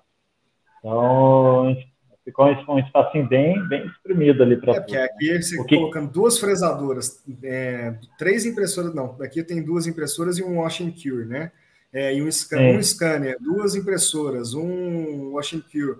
[0.79, 1.75] Então,
[2.23, 4.73] ficou um espacinho bem, bem exprimido ali para.
[4.73, 5.75] É, porque aqui você que...
[5.75, 10.91] colocando duas fresadoras, é, três impressoras, não, aqui tem duas impressoras e um wash and
[10.91, 11.51] cure, né?
[11.93, 15.97] É, e um, scan, um scanner, duas impressoras, um wash and cure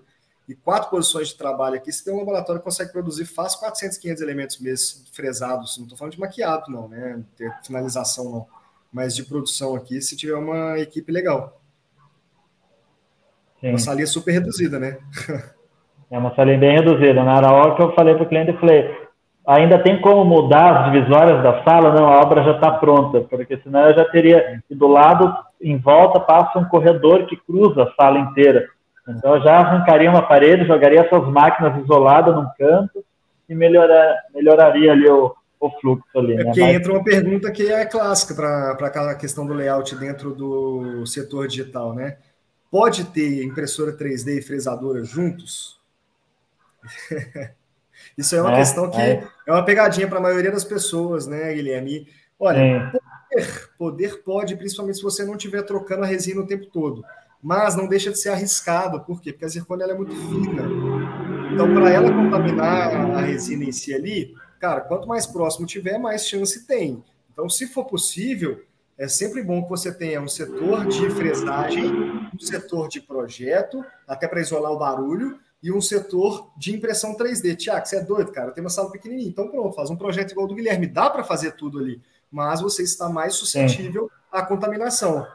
[0.48, 3.98] e quatro posições de trabalho aqui, você tem um laboratório que consegue produzir fácil 400,
[3.98, 5.78] 500 elementos mesmo fresados.
[5.78, 7.24] Não estou falando de maquiado, não, né?
[7.36, 8.48] Ter finalização, não.
[8.94, 11.60] Mas de produção aqui, se tiver uma equipe legal.
[13.60, 13.70] Sim.
[13.70, 15.00] Uma salinha super reduzida, né?
[16.12, 17.24] É uma salinha bem reduzida.
[17.24, 17.48] Na né?
[17.48, 18.96] hora que eu falei para o cliente, eu falei,
[19.46, 21.94] ainda tem como mudar as divisórias da sala?
[21.94, 26.20] Não, a obra já está pronta, porque senão eu já teria, do lado, em volta,
[26.20, 28.70] passa um corredor que cruza a sala inteira.
[29.08, 33.06] Então eu já arrancaria uma parede, jogaria essas máquinas isoladas num canto
[33.48, 36.34] e melhorar, melhoraria ali o, o fluxo ali.
[36.34, 36.44] É né?
[36.46, 36.76] porque Mas...
[36.76, 41.94] entra uma pergunta que é clássica para aquela questão do layout dentro do setor digital,
[41.94, 42.18] né?
[42.72, 45.80] Pode ter impressora 3D e fresadora juntos?
[48.18, 49.24] Isso é uma é, questão que é.
[49.48, 52.08] é uma pegadinha para a maioria das pessoas, né, Guilherme?
[52.40, 57.04] Olha, poder, poder pode, principalmente se você não estiver trocando a resina o tempo todo.
[57.46, 59.02] Mas não deixa de ser arriscado.
[59.02, 59.32] Por quê?
[59.32, 60.64] Porque a zircônia é muito fina.
[61.54, 66.28] Então, para ela contaminar a resina em si ali, cara, quanto mais próximo tiver, mais
[66.28, 67.04] chance tem.
[67.32, 68.64] Então, se for possível,
[68.98, 71.86] é sempre bom que você tenha um setor de fresagem,
[72.34, 77.56] um setor de projeto, até para isolar o barulho, e um setor de impressão 3D.
[77.56, 78.54] Tiago, você é doido, cara?
[78.54, 79.30] Tem uma sala pequenininha.
[79.30, 80.88] Então, pronto, faz um projeto igual do Guilherme.
[80.88, 85.28] Dá para fazer tudo ali, mas você está mais suscetível à contaminação.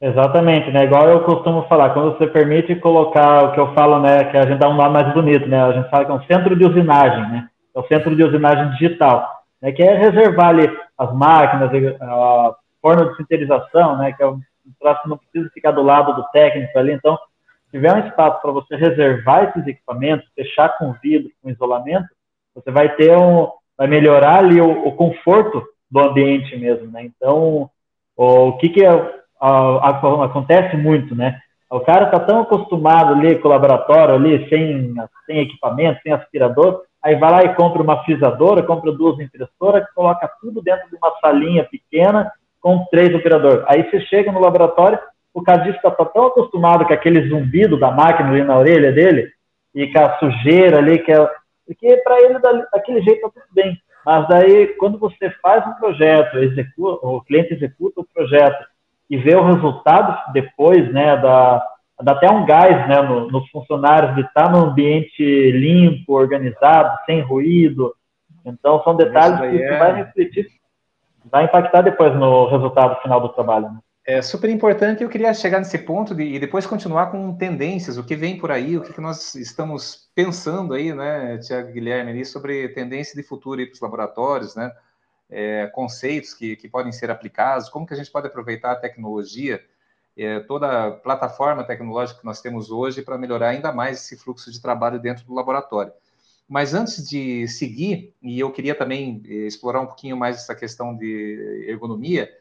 [0.00, 0.84] Exatamente, né?
[0.84, 4.24] Igual eu costumo falar, quando você permite colocar o que eu falo, né?
[4.24, 5.62] Que a gente dá um nome mais bonito, né?
[5.62, 7.48] A gente fala que é um centro de usinagem, né?
[7.74, 9.26] É o centro de usinagem digital,
[9.60, 9.72] né?
[9.72, 11.70] Que é reservar ali as máquinas,
[12.02, 14.12] a forma de sinterização, né?
[14.12, 14.38] Que é um
[14.78, 16.92] troço que não precisa ficar do lado do técnico ali.
[16.92, 17.16] Então,
[17.64, 22.06] se tiver um espaço para você reservar esses equipamentos, fechar com vidro, com isolamento,
[22.54, 27.02] você vai ter um, vai melhorar ali o, o conforto do ambiente mesmo, né?
[27.04, 27.70] Então,
[28.14, 28.90] o que que é
[29.40, 31.38] acontece muito, né?
[31.70, 34.94] O cara tá tão acostumado ali com o laboratório ali, sem,
[35.26, 40.30] sem equipamento, sem aspirador, aí vai lá e compra uma frisadora, compra duas impressoras, coloca
[40.40, 43.64] tudo dentro de uma salinha pequena com três operadores.
[43.66, 44.98] Aí você chega no laboratório,
[45.34, 49.30] o cadista está tão acostumado com aquele zumbido da máquina ali na orelha dele,
[49.74, 51.30] e com a sujeira ali, que é,
[51.66, 53.76] porque para ele daquele jeito tá tudo bem.
[54.04, 58.64] Mas daí, quando você faz um projeto, executa, o cliente executa o projeto,
[59.08, 61.64] e ver o resultado depois, né, da,
[62.02, 67.20] dá até um gás, né, no, nos funcionários de estar num ambiente limpo, organizado, sem
[67.20, 67.94] ruído.
[68.44, 69.78] Então, são detalhes que é...
[69.78, 70.46] vai refletir,
[71.30, 73.66] vai impactar depois no resultado final do trabalho.
[73.66, 73.78] Né?
[74.06, 75.02] É super importante.
[75.02, 78.52] Eu queria chegar nesse ponto de, e depois continuar com tendências, o que vem por
[78.52, 83.26] aí, o que, que nós estamos pensando aí, né, Tiago Guilherme, ali, sobre tendência de
[83.26, 84.70] futuro para os laboratórios, né?
[85.30, 89.64] É, conceitos que, que podem ser aplicados, como que a gente pode aproveitar a tecnologia,
[90.16, 94.50] é, toda a plataforma tecnológica que nós temos hoje para melhorar ainda mais esse fluxo
[94.50, 95.92] de trabalho dentro do laboratório.
[96.48, 100.96] Mas antes de seguir, e eu queria também é, explorar um pouquinho mais essa questão
[100.96, 102.32] de ergonomia,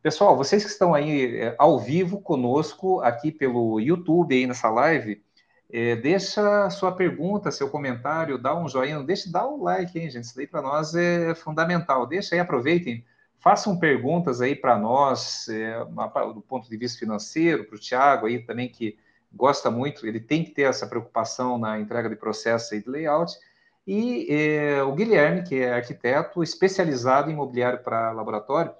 [0.00, 5.22] pessoal, vocês que estão aí é, ao vivo conosco aqui pelo YouTube, aí nessa live,
[5.70, 10.24] é, deixa sua pergunta, seu comentário, dá um joinha, deixa, dá um like, hein, gente?
[10.24, 12.06] Isso daí para nós é fundamental.
[12.06, 13.04] Deixa aí, aproveitem,
[13.38, 15.84] façam perguntas aí para nós, é,
[16.34, 18.98] do ponto de vista financeiro, para o Tiago aí também, que
[19.32, 23.38] gosta muito, ele tem que ter essa preocupação na entrega de processo e de layout.
[23.86, 28.72] E é, o Guilherme, que é arquiteto especializado em imobiliário para laboratório.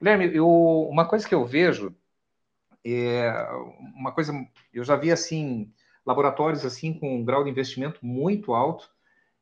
[0.00, 0.48] Guilherme, eu,
[0.90, 1.94] uma coisa que eu vejo,
[2.84, 3.30] é,
[3.94, 4.32] uma coisa,
[4.72, 5.72] eu já vi assim,
[6.08, 8.88] laboratórios assim com um grau de investimento muito alto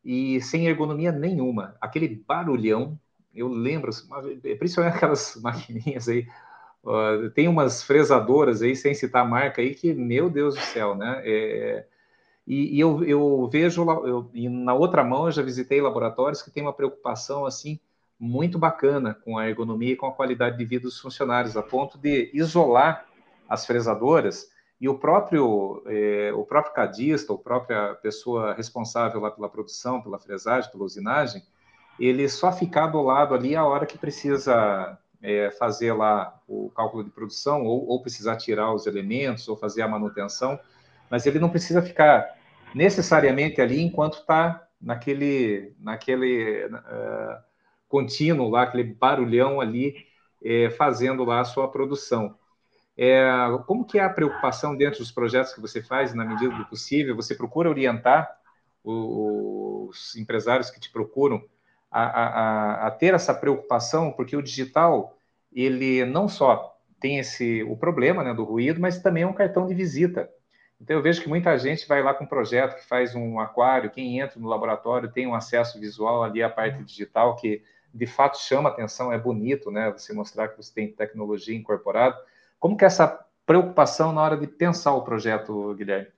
[0.04, 1.76] e sem ergonomia nenhuma.
[1.80, 2.98] Aquele barulhão,
[3.32, 3.92] eu lembro,
[4.58, 6.26] principalmente aquelas maquininhas aí,
[6.82, 11.22] uh, tem umas fresadoras aí, sem citar marca aí, que, meu Deus do céu, né?
[11.24, 11.86] É,
[12.44, 16.50] e, e eu, eu, vejo, eu, e na outra mão eu já visitei laboratórios que
[16.50, 17.78] têm uma preocupação assim
[18.18, 21.96] muito bacana com a ergonomia e com a qualidade de vida dos funcionários, a ponto
[21.98, 23.06] de isolar
[23.48, 24.48] as fresadoras
[24.80, 30.18] e o próprio, é, o próprio cadista, a própria pessoa responsável lá pela produção, pela
[30.18, 31.42] fresagem, pela usinagem,
[31.98, 37.02] ele só ficar do lado ali a hora que precisa é, fazer lá o cálculo
[37.02, 40.60] de produção, ou, ou, precisar tirar os elementos, ou fazer a manutenção,
[41.10, 42.36] mas ele não precisa ficar
[42.74, 47.42] necessariamente ali enquanto está naquele, naquele uh,
[47.88, 49.94] contínuo lá, aquele barulhão ali,
[50.44, 52.36] é, fazendo lá a sua produção.
[52.96, 53.28] É,
[53.66, 57.14] como que é a preocupação dentro dos projetos que você faz, na medida do possível?
[57.16, 58.34] Você procura orientar
[58.82, 61.44] os empresários que te procuram
[61.90, 65.18] a, a, a, ter essa preocupação, porque o digital,
[65.52, 69.66] ele não só tem esse o problema né, do ruído, mas também é um cartão
[69.66, 70.30] de visita.
[70.80, 73.90] Então eu vejo que muita gente vai lá com um projeto que faz um aquário,
[73.90, 78.38] quem entra no laboratório tem um acesso visual ali à parte digital que de fato
[78.38, 79.90] chama atenção, é bonito, né?
[79.90, 82.16] Você mostrar que você tem tecnologia incorporada
[82.66, 86.08] como que é essa preocupação na hora de pensar o projeto, Guilherme?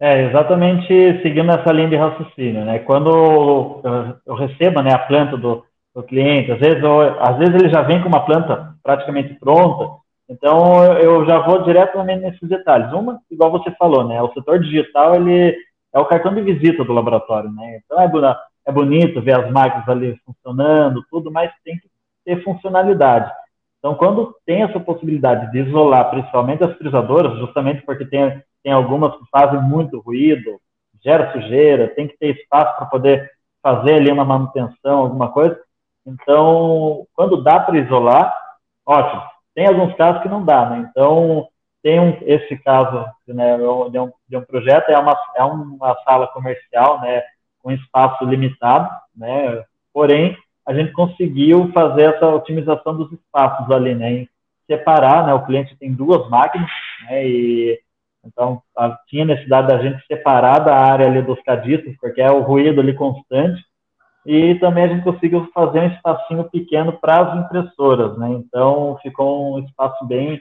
[0.00, 2.78] É, exatamente seguindo essa linha de raciocínio, né?
[2.78, 3.82] Quando
[4.24, 7.82] eu recebo né, a planta do, do cliente, às vezes, eu, às vezes ele já
[7.82, 9.98] vem com uma planta praticamente pronta,
[10.30, 12.90] então eu já vou diretamente nesses detalhes.
[12.94, 14.22] Uma, igual você falou, né?
[14.22, 15.54] O setor digital, ele
[15.92, 17.82] é o cartão de visita do laboratório, né?
[17.84, 21.90] Então é, é bonito ver as máquinas ali funcionando, tudo, mas tem que
[22.24, 23.30] ter funcionalidade.
[23.78, 29.16] Então, quando tem essa possibilidade de isolar, principalmente as frisadoras, justamente porque tem, tem algumas
[29.16, 30.60] que fazem muito ruído,
[31.02, 33.30] gera sujeira, tem que ter espaço para poder
[33.62, 35.58] fazer ali uma manutenção, alguma coisa.
[36.04, 38.34] Então, quando dá para isolar,
[38.84, 39.22] ótimo.
[39.54, 40.88] Tem alguns casos que não dá, né?
[40.90, 41.48] Então,
[41.82, 46.26] tem um, esse caso né, de, um, de um projeto, é uma, é uma sala
[46.28, 47.22] comercial, né?
[47.68, 49.62] com espaço limitado, né?
[49.92, 50.36] Porém,
[50.68, 54.26] a gente conseguiu fazer essa otimização dos espaços ali, né?
[54.70, 55.32] separar, né?
[55.32, 56.68] O cliente tem duas máquinas,
[57.08, 57.26] né?
[57.26, 57.80] E
[58.24, 58.60] então
[59.08, 62.92] tinha necessidade da gente separar da área ali dos cadistas, porque é o ruído ali
[62.92, 63.64] constante.
[64.26, 68.28] E também a gente conseguiu fazer um espacinho pequeno para as impressoras, né?
[68.30, 70.38] Então ficou um espaço bem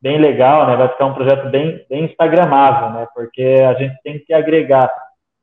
[0.00, 0.76] bem legal, né?
[0.76, 3.06] Vai ficar um projeto bem bem instagramável, né?
[3.14, 4.90] Porque a gente tem que agregar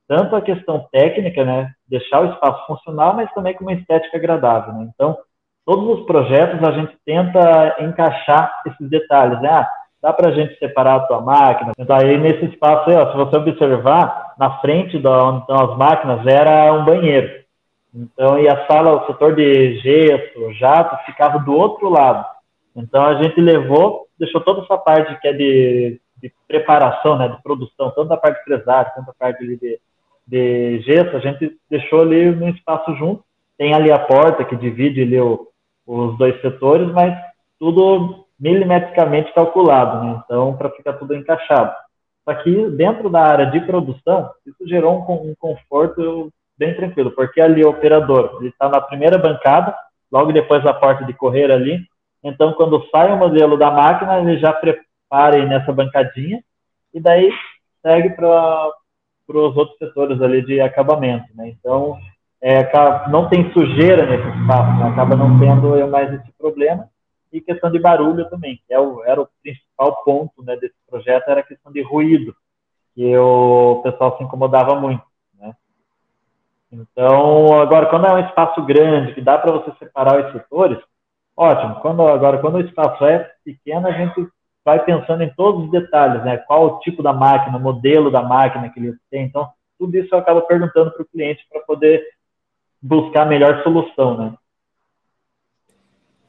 [0.07, 1.71] tanto a questão técnica, né?
[1.87, 4.89] Deixar o espaço funcional, mas também com uma estética agradável, né?
[4.93, 5.17] Então
[5.65, 9.49] todos os projetos a gente tenta encaixar esses detalhes, né?
[9.49, 9.69] Ah,
[10.01, 11.71] dá para a gente separar a tua máquina.
[11.79, 15.77] Então, aí nesse espaço aí, ó, se você observar, na frente da onde estão as
[15.77, 17.43] máquinas era um banheiro.
[17.95, 22.25] Então, e a sala, o setor de gesso, jato, ficava do outro lado.
[22.75, 27.41] Então, a gente levou, deixou toda essa parte que é de, de preparação, né, de
[27.41, 29.79] produção, tanto da parte de empresário, tanto da parte de,
[30.25, 33.23] de gesso, a gente deixou ali no espaço junto.
[33.57, 35.47] Tem ali a porta que divide ali o,
[35.85, 37.15] os dois setores, mas
[37.59, 40.21] tudo milimetricamente calculado, né?
[40.25, 41.73] Então, para ficar tudo encaixado.
[42.25, 47.41] Só que dentro da área de produção, isso gerou um, um conforto bem tranquilo, porque
[47.41, 49.75] ali o operador ele está na primeira bancada,
[50.11, 51.79] logo depois da porta de correr ali.
[52.23, 56.41] Então, quando sai o modelo da máquina, ele já prepara nessa bancadinha
[56.93, 57.31] e daí
[57.81, 58.71] segue para
[59.27, 61.49] os outros setores ali de acabamento, né?
[61.49, 61.97] Então,
[62.41, 62.69] é,
[63.09, 64.89] não tem sujeira nesse espaço, né?
[64.89, 66.89] acaba não tendo mais esse problema.
[67.31, 71.29] E questão de barulho também, que é o, era o principal ponto né, desse projeto,
[71.29, 72.35] era a questão de ruído,
[72.93, 75.03] que o pessoal se incomodava muito.
[75.39, 75.55] Né?
[76.71, 80.77] Então, agora, quando é um espaço grande, que dá para você separar os setores,
[81.35, 81.75] ótimo.
[81.75, 84.27] Quando, agora, quando o espaço é pequeno, a gente
[84.63, 86.37] vai pensando em todos os detalhes, né?
[86.37, 89.25] Qual o tipo da máquina, o modelo da máquina que ele tem.
[89.25, 92.03] Então, tudo isso eu acabo perguntando para o cliente para poder
[92.81, 94.33] buscar a melhor solução, né?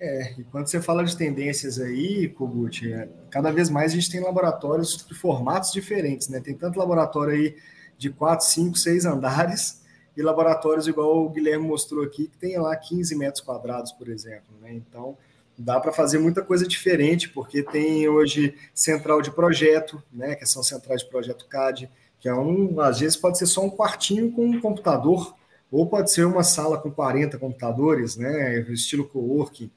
[0.00, 4.10] É, e quando você fala de tendências aí, Kogut, é, cada vez mais a gente
[4.10, 6.40] tem laboratórios de formatos diferentes, né?
[6.40, 7.56] Tem tanto laboratório aí
[7.96, 9.82] de 4, 5, 6 andares
[10.16, 14.54] e laboratórios igual o Guilherme mostrou aqui, que tem lá 15 metros quadrados, por exemplo,
[14.60, 14.74] né?
[14.74, 15.16] Então,
[15.56, 20.34] dá para fazer muita coisa diferente, porque tem hoje central de projeto, né?
[20.34, 21.90] Que são centrais de projeto CAD,
[22.20, 25.34] que é um, às vezes pode ser só um quartinho com um computador,
[25.70, 29.70] ou pode ser uma sala com 40 computadores, né, estilo coworking,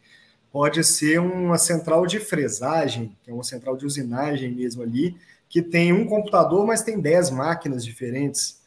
[0.51, 5.17] pode ser uma central de fresagem, que é uma central de usinagem mesmo ali,
[5.49, 8.61] que tem um computador, mas tem 10 máquinas diferentes.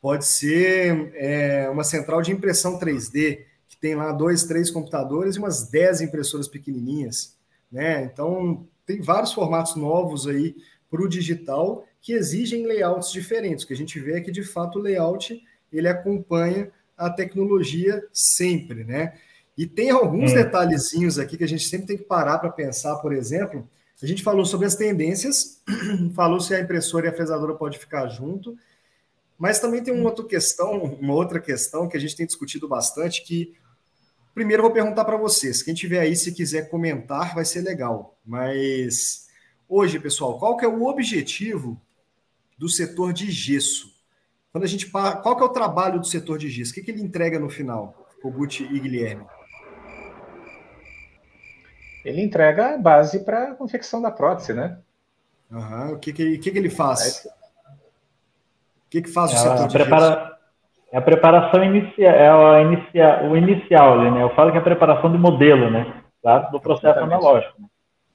[0.00, 3.46] Pode ser é, uma central de impressão 3D, que
[3.86, 7.36] tem lá dois, três computadores e umas 10 impressoras pequenininhas.
[7.70, 8.02] Né?
[8.02, 10.56] Então, tem vários formatos novos aí
[10.90, 13.62] para o digital que exigem layouts diferentes.
[13.62, 15.40] O que a gente vê é que, de fato, o layout
[15.72, 16.68] ele acompanha
[16.98, 19.12] a tecnologia sempre, né?
[19.56, 20.42] E tem alguns é.
[20.42, 23.68] detalhezinhos aqui que a gente sempre tem que parar para pensar, por exemplo,
[24.02, 25.62] a gente falou sobre as tendências,
[26.14, 28.56] falou se a impressora e a fresadora pode ficar junto,
[29.38, 33.22] mas também tem uma outra questão, uma outra questão que a gente tem discutido bastante,
[33.22, 33.54] que
[34.36, 38.18] primeiro eu vou perguntar para vocês, quem tiver aí se quiser comentar vai ser legal,
[38.22, 39.28] mas
[39.66, 41.80] hoje, pessoal, qual que é o objetivo
[42.58, 43.90] do setor de gesso?
[44.52, 46.68] Quando a gente qual que é o trabalho do setor de giz?
[46.68, 49.24] O que, que ele entrega no final, Kogut e Guilherme?
[52.04, 54.78] Ele entrega a base para a confecção da prótese, né?
[55.50, 55.94] Uhum.
[55.94, 57.24] O que, que, que, que ele faz?
[57.24, 60.35] O que, que faz o setor de prepara...
[60.92, 63.28] É a preparação inicial, é a inicia...
[63.28, 64.22] o inicial ali, né?
[64.22, 66.02] Eu falo que é a preparação do modelo, né?
[66.22, 67.60] Claro, do processo analógico.
[67.60, 67.68] Né?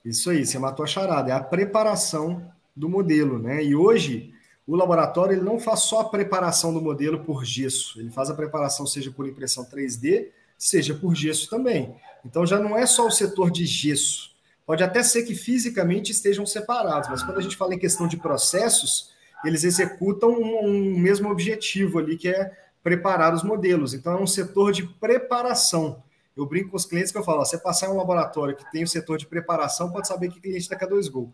[0.05, 3.63] Isso aí, você matou a charada, é a preparação do modelo, né?
[3.63, 4.33] E hoje
[4.65, 8.33] o laboratório ele não faz só a preparação do modelo por gesso, ele faz a
[8.33, 11.95] preparação seja por impressão 3D, seja por gesso também.
[12.25, 14.31] Então já não é só o setor de gesso.
[14.65, 18.17] Pode até ser que fisicamente estejam separados, mas quando a gente fala em questão de
[18.17, 19.11] processos,
[19.45, 22.51] eles executam um, um mesmo objetivo ali, que é
[22.83, 23.93] preparar os modelos.
[23.93, 26.01] Então é um setor de preparação.
[26.35, 28.69] Eu brinco com os clientes que eu falo: ó, você passar em um laboratório que
[28.71, 31.29] tem o setor de preparação, pode saber que cliente está com dois gols.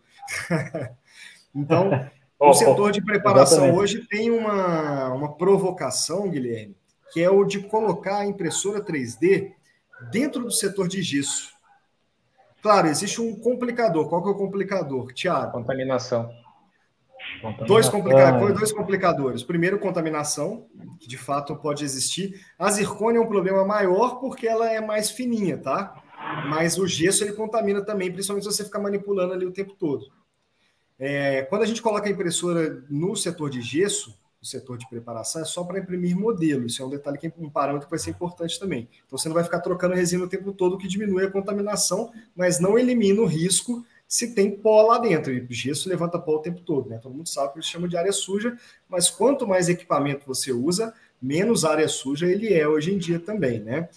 [1.54, 1.90] então,
[2.38, 3.80] o setor de preparação Exatamente.
[3.80, 6.76] hoje tem uma, uma provocação, Guilherme,
[7.12, 9.52] que é o de colocar a impressora 3D
[10.10, 11.56] dentro do setor de gesso.
[12.60, 14.08] Claro, existe um complicador.
[14.08, 15.52] Qual que é o complicador, Tiago?
[15.52, 16.28] Contaminação.
[17.66, 18.32] Dois, complica...
[18.32, 19.42] dois complicadores.
[19.42, 20.66] Primeiro, contaminação,
[20.98, 22.40] que de fato pode existir.
[22.58, 26.02] A zircônia é um problema maior porque ela é mais fininha, tá?
[26.48, 30.06] Mas o gesso ele contamina também, principalmente se você ficar manipulando ali o tempo todo.
[30.98, 35.42] É, quando a gente coloca a impressora no setor de gesso, do setor de preparação
[35.42, 36.66] é só para imprimir modelo.
[36.66, 38.88] Isso é um detalhe que é um parâmetro que vai ser importante também.
[39.06, 42.60] Então você não vai ficar trocando resina o tempo todo, que diminui a contaminação, mas
[42.60, 45.30] não elimina o risco se tem pó lá dentro.
[45.32, 46.98] E gesso levanta pó o tempo todo, né?
[46.98, 48.56] Todo mundo sabe que eles chamam de área suja,
[48.88, 53.60] mas quanto mais equipamento você usa, menos área suja ele é hoje em dia também,
[53.60, 53.88] né?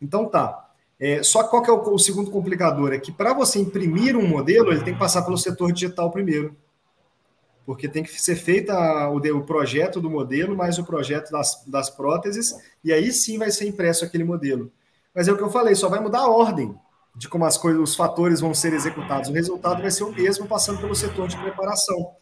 [0.00, 0.68] Então tá.
[0.98, 2.92] É, só qual que é o, o segundo complicador?
[2.92, 6.56] É que para você imprimir um modelo, ele tem que passar pelo setor digital primeiro
[7.64, 8.74] porque tem que ser feita
[9.08, 13.50] o, o projeto do modelo, mais o projeto das, das próteses, e aí sim vai
[13.50, 14.70] ser impresso aquele modelo.
[15.14, 16.74] Mas é o que eu falei, só vai mudar a ordem
[17.14, 19.28] de como as coisas, os fatores vão ser executados.
[19.28, 22.14] O resultado vai ser o mesmo passando pelo setor de preparação.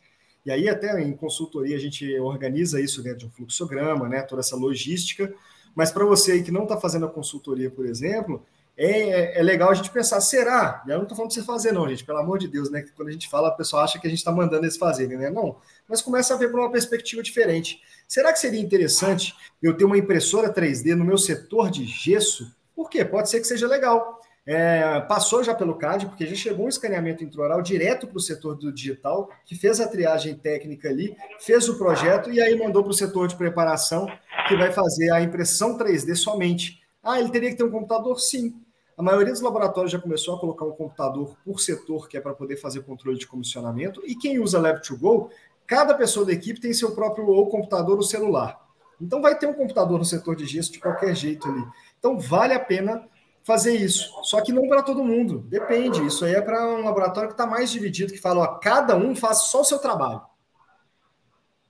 [0.45, 4.23] E aí, até em consultoria, a gente organiza isso dentro de um fluxograma, né?
[4.23, 5.33] Toda essa logística.
[5.75, 8.45] Mas para você que não está fazendo a consultoria, por exemplo,
[8.77, 10.83] é, é legal a gente pensar, será?
[10.89, 12.83] Eu não estou falando para você fazer, não, gente, pelo amor de Deus, né?
[12.97, 15.29] Quando a gente fala, a pessoa acha que a gente está mandando eles fazerem, né?
[15.29, 17.81] Não, mas começa a ver por uma perspectiva diferente.
[18.09, 22.51] Será que seria interessante eu ter uma impressora 3D no meu setor de gesso?
[22.75, 23.05] Por quê?
[23.05, 24.19] Pode ser que seja legal.
[24.53, 28.57] É, passou já pelo CAD, porque já chegou um escaneamento intraoral direto para o setor
[28.57, 32.91] do digital, que fez a triagem técnica ali, fez o projeto e aí mandou para
[32.91, 34.09] o setor de preparação,
[34.49, 36.83] que vai fazer a impressão 3D somente.
[37.01, 38.19] Ah, ele teria que ter um computador?
[38.19, 38.61] Sim.
[38.99, 42.35] A maioria dos laboratórios já começou a colocar um computador por setor, que é para
[42.35, 44.03] poder fazer controle de comissionamento.
[44.05, 45.31] E quem usa Lab2Go,
[45.65, 48.61] cada pessoa da equipe tem seu próprio ou computador ou celular.
[49.01, 51.63] Então vai ter um computador no setor de gesso de qualquer jeito ali.
[52.01, 53.09] Então vale a pena
[53.45, 54.11] fazer isso.
[54.23, 55.41] Só que não para todo mundo.
[55.49, 56.05] Depende.
[56.05, 59.15] Isso aí é para um laboratório que está mais dividido, que fala, ó, cada um
[59.15, 60.23] faz só o seu trabalho.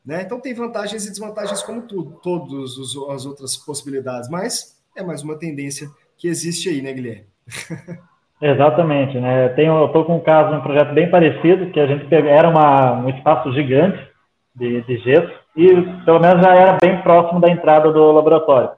[0.05, 0.23] Né?
[0.23, 2.73] Então tem vantagens e desvantagens como tudo, todas
[3.11, 7.27] as outras possibilidades, mas é mais uma tendência que existe aí, né, Guilherme?
[8.43, 9.47] Exatamente, né?
[9.47, 12.49] Eu tenho, eu estou com um caso, um projeto bem parecido, que a gente era
[12.49, 14.09] uma, um espaço gigante
[14.55, 15.67] de, de gesso e
[16.05, 18.71] pelo menos já era bem próximo da entrada do laboratório.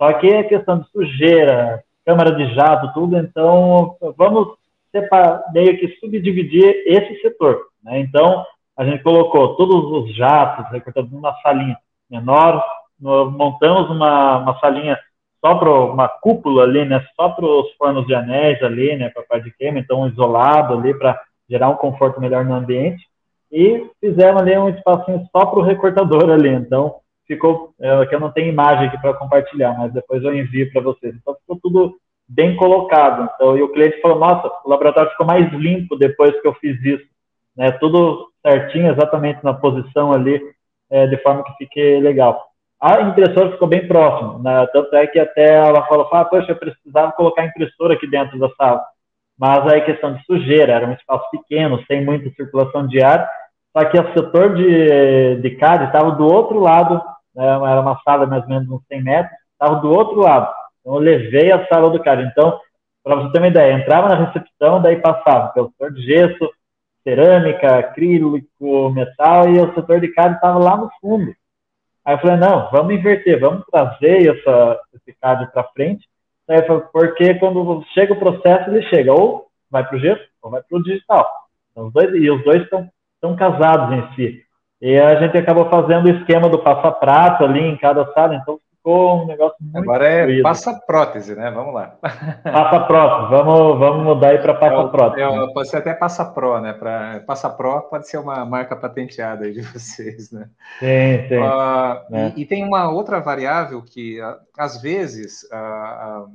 [0.00, 4.48] Só que é questão de sujeira, câmara de jato, tudo, então vamos
[4.90, 7.66] separar, meio que subdividir esse setor.
[7.82, 8.00] Né?
[8.00, 8.44] Então,
[8.76, 11.76] a gente colocou todos os jatos recortados numa salinha
[12.10, 12.62] menor,
[13.00, 14.98] montamos uma, uma salinha
[15.44, 17.04] só para uma cúpula ali, né?
[17.16, 19.08] Só para os fornos de anéis ali, né?
[19.08, 23.02] Para a parte de queima, então isolado ali para gerar um conforto melhor no ambiente.
[23.50, 26.50] E fizemos ali um espacinho só para o recortador ali.
[26.50, 26.96] Então
[27.34, 30.82] ficou, é, que eu não tenho imagem aqui para compartilhar, mas depois eu envio para
[30.82, 31.14] vocês.
[31.14, 31.96] Então ficou tudo
[32.28, 33.30] bem colocado.
[33.34, 36.80] Então e o cliente falou: Nossa, o laboratório ficou mais limpo depois que eu fiz
[36.84, 37.06] isso,
[37.56, 37.70] né?
[37.72, 40.40] Tudo certinho, exatamente na posição ali,
[40.90, 42.50] é, de forma que fique legal
[42.80, 44.66] a impressora ficou bem próxima, né?
[44.72, 48.38] tanto é que até ela falou, ah, poxa, eu precisava colocar a impressora aqui dentro
[48.38, 48.82] da sala,
[49.38, 53.28] mas aí questão de sujeira, era um espaço pequeno, sem muita circulação de ar,
[53.76, 57.00] só que o setor de, de CAD estava do outro lado?
[57.36, 61.00] Era uma sala mais ou menos uns 100 metros, estava do outro lado, então eu
[61.00, 62.58] levei a sala do CAD, então,
[63.02, 66.50] para você ter uma ideia, entrava na recepção, daí passava pelo setor de gesso,
[67.02, 71.32] cerâmica, acrílico, metal, e o setor de CAD estava lá no fundo,
[72.04, 76.08] Aí eu falei, não, vamos inverter, vamos trazer essa, esse CAD para frente,
[76.46, 76.62] falei,
[76.92, 80.78] porque quando chega o processo, ele chega ou vai para o gesso ou vai para
[80.78, 81.30] o digital.
[81.70, 84.42] Então, os dois, e os dois estão casados em si.
[84.80, 89.22] E a gente acabou fazendo o esquema do passa-prato ali em cada sala, então ficou
[89.22, 90.42] um negócio muito Agora é fluido.
[90.42, 91.50] passa prótese, né?
[91.50, 91.98] Vamos lá.
[92.42, 95.22] Passa prótese, vamos, vamos mudar aí para passa prótese.
[95.22, 96.72] É, pode ser até passa pro, né?
[96.72, 100.48] Pra, passa pro pode ser uma marca patenteada aí de vocês, né?
[100.78, 101.36] Sim, sim.
[101.36, 102.32] Uh, é.
[102.36, 104.18] e, e, tem uma outra variável que,
[104.56, 106.26] às vezes, a, a,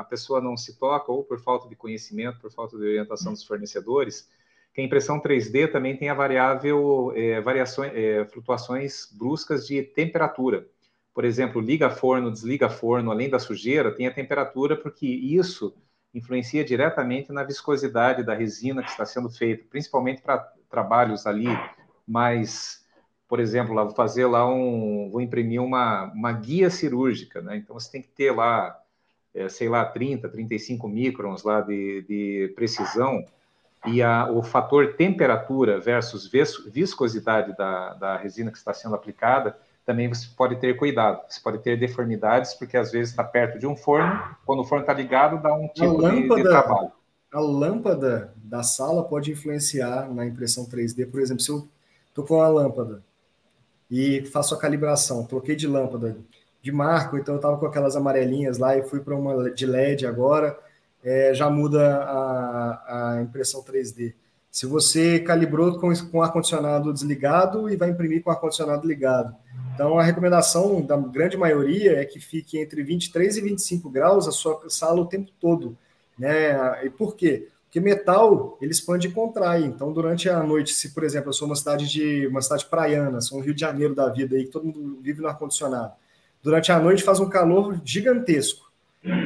[0.00, 3.44] a pessoa não se toca, ou por falta de conhecimento, por falta de orientação dos
[3.44, 4.28] fornecedores,
[4.74, 10.66] que a impressão 3D também tem a variável é, variações, é, flutuações bruscas de temperatura
[11.14, 15.74] por exemplo, liga forno, desliga forno, além da sujeira, tem a temperatura, porque isso
[16.14, 20.38] influencia diretamente na viscosidade da resina que está sendo feita, principalmente para
[20.70, 21.48] trabalhos ali
[22.06, 22.84] mais,
[23.28, 27.56] por exemplo, lá, vou fazer lá um, vou imprimir uma, uma guia cirúrgica, né?
[27.56, 28.78] Então você tem que ter lá,
[29.34, 33.24] é, sei lá, 30, 35 microns lá de, de precisão,
[33.86, 36.30] e a, o fator temperatura versus
[36.66, 41.20] viscosidade da, da resina que está sendo aplicada também você pode ter cuidado.
[41.28, 44.82] Você pode ter deformidades, porque às vezes está perto de um forno, quando o forno
[44.82, 46.92] está ligado, dá um tipo lâmpada, de, de, trabalho.
[47.32, 51.10] A lâmpada da sala pode influenciar na impressão 3D.
[51.10, 51.68] Por exemplo, se eu
[52.08, 53.02] estou com uma lâmpada
[53.90, 56.16] e faço a calibração, troquei de lâmpada
[56.62, 60.06] de marco, então eu estava com aquelas amarelinhas lá e fui para uma de LED
[60.06, 60.56] agora,
[61.02, 64.14] é, já muda a, a impressão 3D.
[64.50, 69.34] Se você calibrou com, com ar-condicionado desligado e vai imprimir com ar-condicionado ligado,
[69.74, 74.30] Então, a recomendação da grande maioria é que fique entre 23 e 25 graus a
[74.30, 75.76] sua sala o tempo todo.
[76.18, 76.84] Né?
[76.84, 77.48] E por quê?
[77.64, 79.64] Porque metal, ele expande e contrai.
[79.64, 83.22] Então, durante a noite, se, por exemplo, eu sou uma cidade de uma cidade praiana,
[83.22, 85.94] sou um Rio de Janeiro da vida aí, que todo mundo vive no ar-condicionado.
[86.42, 88.70] Durante a noite faz um calor gigantesco.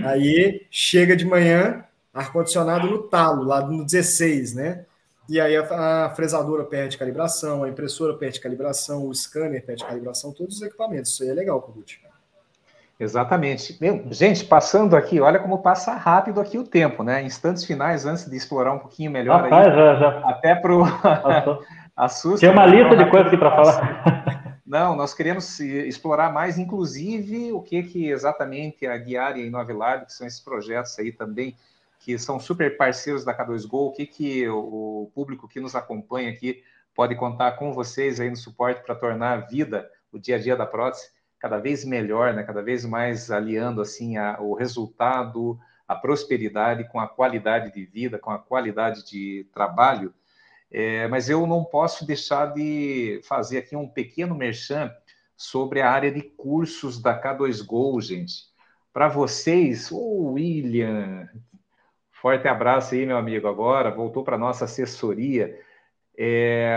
[0.04, 4.84] Aí chega de manhã, ar-condicionado no talo, lá no 16, né?
[5.28, 10.32] E aí a, a, fresadora perde calibração, a impressora perde calibração, o scanner perde calibração,
[10.32, 11.12] todos os equipamentos.
[11.12, 12.00] Isso aí é legal, Kogut.
[12.98, 13.76] Exatamente.
[13.80, 17.22] Meu, gente, passando aqui, olha como passa rápido aqui o tempo, né?
[17.22, 19.42] Instantes finais, antes de explorar um pouquinho melhor.
[19.42, 20.30] Rapaz, aí, já, já.
[20.30, 20.84] Até para o
[21.94, 22.40] assusto.
[22.40, 24.35] Tem uma lista de coisas aqui para falar.
[24.66, 30.12] Não, nós queremos explorar mais, inclusive, o que, que exatamente a Guiária e Novelab, que
[30.12, 31.56] são esses projetos aí também,
[32.00, 36.64] que são super parceiros da K2Go, o que, que o público que nos acompanha aqui
[36.96, 40.56] pode contar com vocês aí no suporte para tornar a vida, o dia a dia
[40.56, 42.42] da prótese, cada vez melhor, né?
[42.42, 48.18] cada vez mais aliando assim a, o resultado, a prosperidade com a qualidade de vida,
[48.18, 50.12] com a qualidade de trabalho.
[50.70, 54.92] É, mas eu não posso deixar de fazer aqui um pequeno merchan
[55.36, 58.34] sobre a área de cursos da K2Go, gente.
[58.92, 61.28] Para vocês, o oh, William,
[62.10, 63.46] forte abraço aí, meu amigo.
[63.46, 65.58] Agora voltou para nossa assessoria.
[66.18, 66.74] É,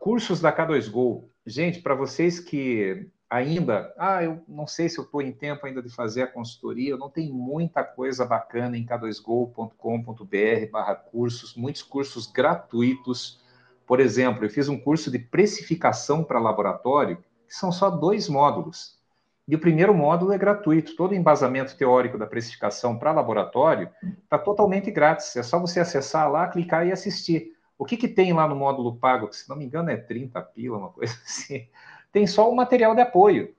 [0.00, 1.24] cursos da K2Go.
[1.46, 5.82] Gente, para vocês que ainda, ah, eu não sei se eu estou em tempo ainda
[5.82, 12.26] de fazer a consultoria, não tenho muita coisa bacana em k2go.com.br barra cursos, muitos cursos
[12.26, 13.40] gratuitos.
[13.86, 19.00] Por exemplo, eu fiz um curso de precificação para laboratório, que são só dois módulos.
[19.48, 20.94] E o primeiro módulo é gratuito.
[20.94, 23.88] Todo o embasamento teórico da precificação para laboratório
[24.22, 25.34] está totalmente grátis.
[25.36, 27.52] É só você acessar lá, clicar e assistir.
[27.78, 30.40] O que, que tem lá no módulo pago, que se não me engano é 30
[30.42, 31.66] pila, uma coisa assim
[32.12, 33.54] tem só o material de apoio.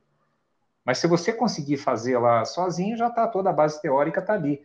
[0.85, 4.61] Mas se você conseguir fazer lá sozinho, já está toda a base teórica está ali.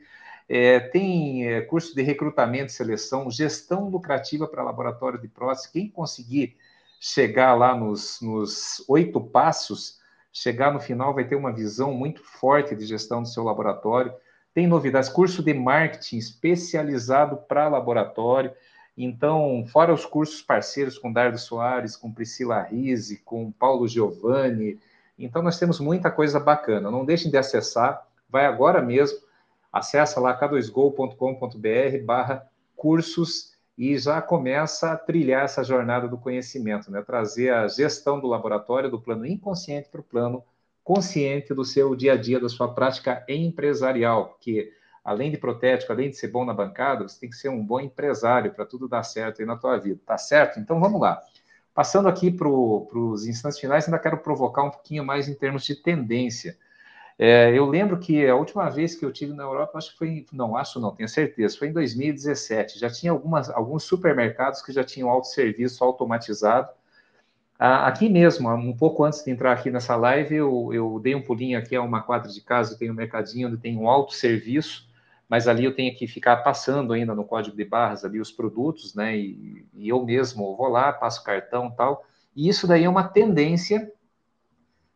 [0.49, 5.71] É, tem é, curso de recrutamento e seleção, gestão lucrativa para laboratório de prótese.
[5.71, 6.57] Quem conseguir
[7.01, 9.99] chegar lá nos oito passos,
[10.33, 14.13] chegar no final vai ter uma visão muito forte de gestão do seu laboratório.
[14.53, 18.53] Tem novidades, curso de marketing especializado para laboratório.
[19.01, 24.81] Então, fora os cursos parceiros com Dardo Soares, com Priscila Rise, com Paulo Giovanni,
[25.17, 26.91] então nós temos muita coisa bacana.
[26.91, 29.17] Não deixem de acessar, vai agora mesmo,
[29.73, 37.01] acessa lá k2go.com.br barra cursos e já começa a trilhar essa jornada do conhecimento, né?
[37.01, 40.43] trazer a gestão do laboratório, do plano inconsciente para o plano
[40.83, 44.73] consciente do seu dia a dia, da sua prática empresarial, porque
[45.09, 47.81] além de protético, além de ser bom na bancada, você tem que ser um bom
[47.81, 50.61] empresário para tudo dar certo aí na tua vida, tá certo?
[50.61, 51.19] Então vamos lá.
[51.73, 55.77] Passando aqui para os instantes finais, ainda quero provocar um pouquinho mais em termos de
[55.77, 56.59] tendência.
[57.19, 60.27] É, eu lembro que a última vez que eu tive na Europa, acho que foi,
[60.31, 62.79] não, acho não, tenho certeza, foi em 2017.
[62.79, 66.69] Já tinha algumas, alguns supermercados que já tinham autosserviço automatizado.
[67.59, 71.59] Aqui mesmo, um pouco antes de entrar aqui nessa live, eu, eu dei um pulinho
[71.59, 74.88] aqui a uma quadra de casa, tem um mercadinho onde tem um autosserviço
[75.29, 78.95] mas ali eu tenho que ficar passando ainda no código de barras ali os produtos,
[78.95, 79.17] né?
[79.17, 82.05] E, e eu mesmo vou lá, passo cartão tal.
[82.35, 83.93] E isso daí é uma tendência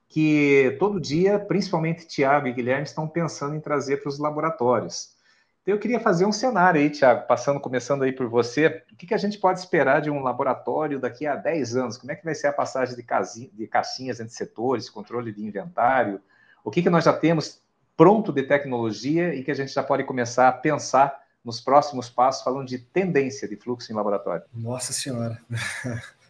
[0.08, 5.16] que todo dia, principalmente Tiago e Guilherme, estão pensando em trazer para os laboratórios.
[5.62, 8.82] Então, eu queria fazer um cenário aí, Tiago, passando, começando aí por você.
[8.92, 11.96] O que, que, a gente pode esperar de um laboratório daqui a 10 anos?
[11.96, 15.44] Como é que vai ser a passagem de, casinha, de caixinhas entre setores, controle de
[15.44, 16.20] inventário?
[16.64, 17.62] O que, que nós já temos
[17.96, 22.42] pronto de tecnologia e que a gente já pode começar a pensar nos próximos passos,
[22.42, 24.44] falando de tendência de fluxo em laboratório.
[24.54, 25.40] Nossa Senhora!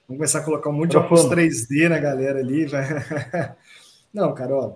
[0.08, 2.66] Vamos começar a colocar um monte de óculos 3D na galera ali.
[4.12, 4.74] Não, cara, ó,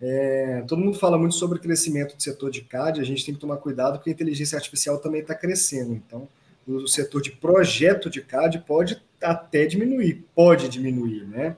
[0.00, 3.40] é, todo mundo fala muito sobre crescimento do setor de CAD, a gente tem que
[3.40, 5.94] tomar cuidado porque a inteligência artificial também está crescendo.
[5.94, 6.28] Então,
[6.66, 11.56] o setor de projeto de CAD pode até diminuir, pode diminuir, né?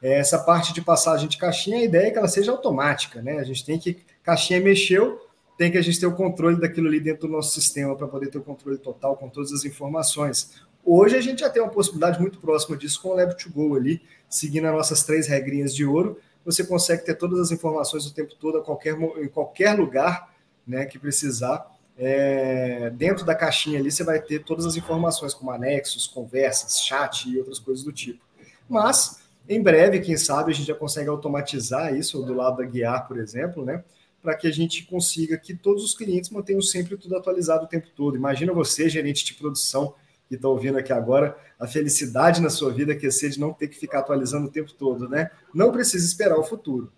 [0.00, 3.38] Essa parte de passagem de caixinha, a ideia é que ela seja automática, né?
[3.38, 5.20] A gente tem que, caixinha mexeu,
[5.56, 8.28] tem que a gente ter o controle daquilo ali dentro do nosso sistema para poder
[8.28, 10.62] ter o controle total com todas as informações.
[10.84, 14.66] Hoje a gente já tem uma possibilidade muito próxima disso com o Lab2Go ali, seguindo
[14.66, 18.58] as nossas três regrinhas de ouro, você consegue ter todas as informações o tempo todo,
[18.58, 20.32] a qualquer, em qualquer lugar
[20.66, 21.66] né, que precisar.
[21.98, 27.28] É, dentro da caixinha ali você vai ter todas as informações, como anexos, conversas, chat
[27.28, 28.20] e outras coisas do tipo.
[28.68, 33.08] Mas em breve, quem sabe, a gente já consegue automatizar isso do lado da Guiar,
[33.08, 33.82] por exemplo, né?
[34.20, 37.88] Para que a gente consiga que todos os clientes mantenham sempre tudo atualizado o tempo
[37.96, 38.16] todo.
[38.16, 39.94] Imagina você, gerente de produção,
[40.28, 43.52] que estão ouvindo aqui agora, a felicidade na sua vida que é ser de não
[43.52, 45.30] ter que ficar atualizando o tempo todo, né?
[45.54, 46.92] Não precisa esperar o futuro.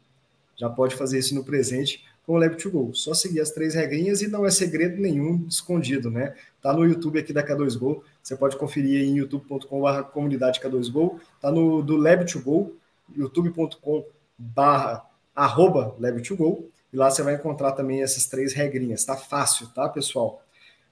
[0.56, 2.94] Já pode fazer isso no presente com o Lab2Go.
[2.94, 6.34] Só seguir as três regrinhas e não é segredo nenhum escondido, né?
[6.60, 11.82] Tá no YouTube aqui da K2Go, você pode conferir em youtube.com.br comunidade K2Go, tá no
[11.82, 12.72] do Lab2Go,
[13.16, 14.04] youtube.com
[14.38, 15.04] barra
[15.34, 19.04] arroba Lab2Go, e lá você vai encontrar também essas três regrinhas.
[19.04, 20.42] Tá fácil, tá, pessoal?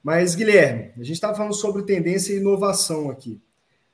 [0.02, 3.40] Mas, Guilherme, a gente estava falando sobre tendência e inovação aqui.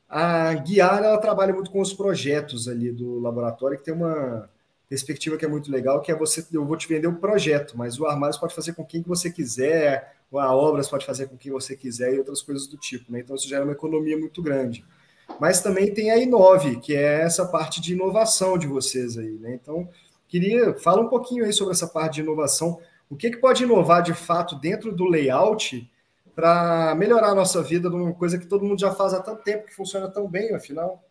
[0.08, 4.48] A Guiar, ela trabalha muito com os projetos ali do laboratório, que tem uma
[4.88, 7.98] perspectiva que é muito legal, que é você, eu vou te vender o projeto, mas
[7.98, 11.36] o armário você pode fazer com quem você quiser, a obra você pode fazer com
[11.36, 13.20] quem você quiser e outras coisas do tipo, né?
[13.20, 14.84] Então isso gera uma economia muito grande.
[15.40, 19.54] Mas também tem a Inove, que é essa parte de inovação de vocês aí, né?
[19.54, 19.88] Então,
[20.28, 22.78] queria fala um pouquinho aí sobre essa parte de inovação.
[23.08, 25.88] O que, que pode inovar de fato dentro do layout
[26.34, 29.66] para melhorar a nossa vida numa coisa que todo mundo já faz há tanto tempo,
[29.66, 31.02] que funciona tão bem, afinal?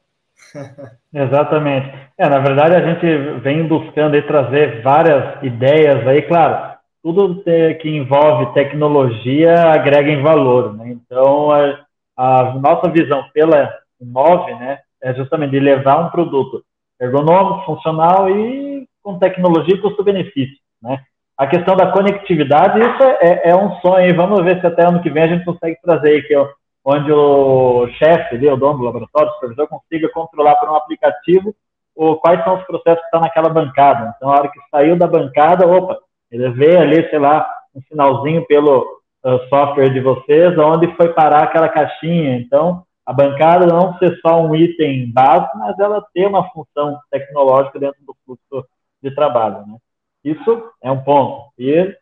[1.13, 1.87] Exatamente.
[2.17, 6.72] É, na verdade, a gente vem buscando aí trazer várias ideias aí, claro,
[7.03, 10.89] tudo que envolve tecnologia agrega em valor, né?
[10.89, 11.85] Então, a,
[12.15, 16.63] a nossa visão pela Imove, né, é justamente de levar um produto
[16.99, 21.01] ergonômico, funcional e com tecnologia e custo-benefício, né?
[21.37, 25.09] A questão da conectividade, isso é, é, um sonho, vamos ver se até ano que
[25.09, 26.47] vem a gente consegue trazer que é
[26.85, 31.53] onde o chefe, o dono do laboratório, o supervisor, consiga controlar por um aplicativo
[31.95, 34.13] ou quais são os processos que estão naquela bancada.
[34.15, 35.97] Então, a hora que saiu da bancada, opa,
[36.33, 38.81] ele vê ali, sei lá, um sinalzinho pelo
[39.23, 42.37] uh, software de vocês, onde foi parar aquela caixinha.
[42.37, 47.79] Então, a bancada não ser só um item básico, mas ela ter uma função tecnológica
[47.79, 48.67] dentro do fluxo
[49.01, 49.65] de trabalho.
[49.67, 49.77] Né?
[50.23, 51.51] Isso é um ponto.
[51.59, 51.95] E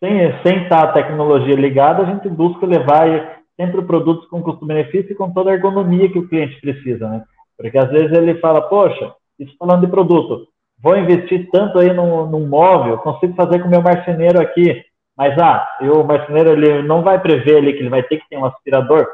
[0.00, 5.14] sem, sem estar a tecnologia ligada, a gente busca levar sempre produtos com custo-benefício e
[5.14, 7.24] com toda a ergonomia que o cliente precisa, né?
[7.56, 10.48] Porque às vezes ele fala, poxa, isso falando de produto,
[10.84, 14.84] vou investir tanto aí num, num móvel, consigo fazer com o meu marceneiro aqui,
[15.16, 18.28] mas ah, eu, o marceneiro ele não vai prever ali que ele vai ter que
[18.28, 19.08] ter um aspirador.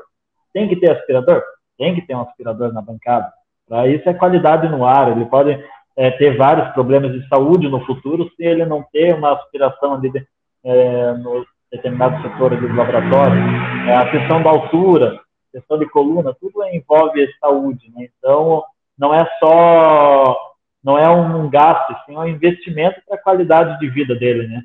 [0.52, 1.44] Tem que ter aspirador?
[1.78, 3.32] Tem que ter um aspirador na bancada.
[3.68, 5.12] Para isso é qualidade no ar.
[5.12, 5.64] Ele pode
[5.96, 10.10] é, ter vários problemas de saúde no futuro se ele não ter uma aspiração ali
[10.10, 10.26] de,
[10.64, 13.38] é, no determinado setor do laboratório.
[13.86, 15.20] É, a questão da altura,
[15.52, 17.92] questão de coluna, tudo envolve saúde.
[17.94, 18.08] Né?
[18.18, 18.64] Então,
[18.98, 20.49] não é só
[20.82, 24.62] não é um gasto, sim, é um investimento para a qualidade de vida dele, né?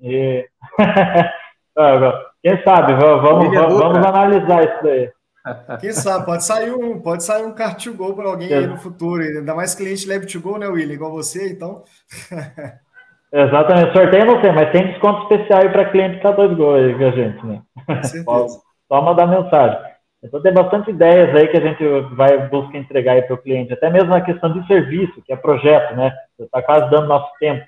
[0.00, 0.48] E...
[2.42, 5.10] Quem sabe, vamos, vamos, vamos analisar isso daí.
[5.78, 8.78] Quem sabe, pode sair um, pode sair um car to go para alguém aí no
[8.78, 11.84] futuro, ainda mais cliente leve to go, né, William, igual você, então.
[13.32, 17.46] Exatamente, sorteio não tem, mas tem desconto especial aí para cliente K2Go aí, viu, gente,
[17.46, 17.62] né?
[17.86, 18.60] Com certeza.
[18.88, 19.78] Só mandar mensagem.
[20.22, 23.90] Então tem bastante ideias aí que a gente vai buscar entregar para o cliente, até
[23.90, 26.12] mesmo na questão de serviço, que é projeto, né?
[26.36, 27.64] Você está quase dando nosso tempo.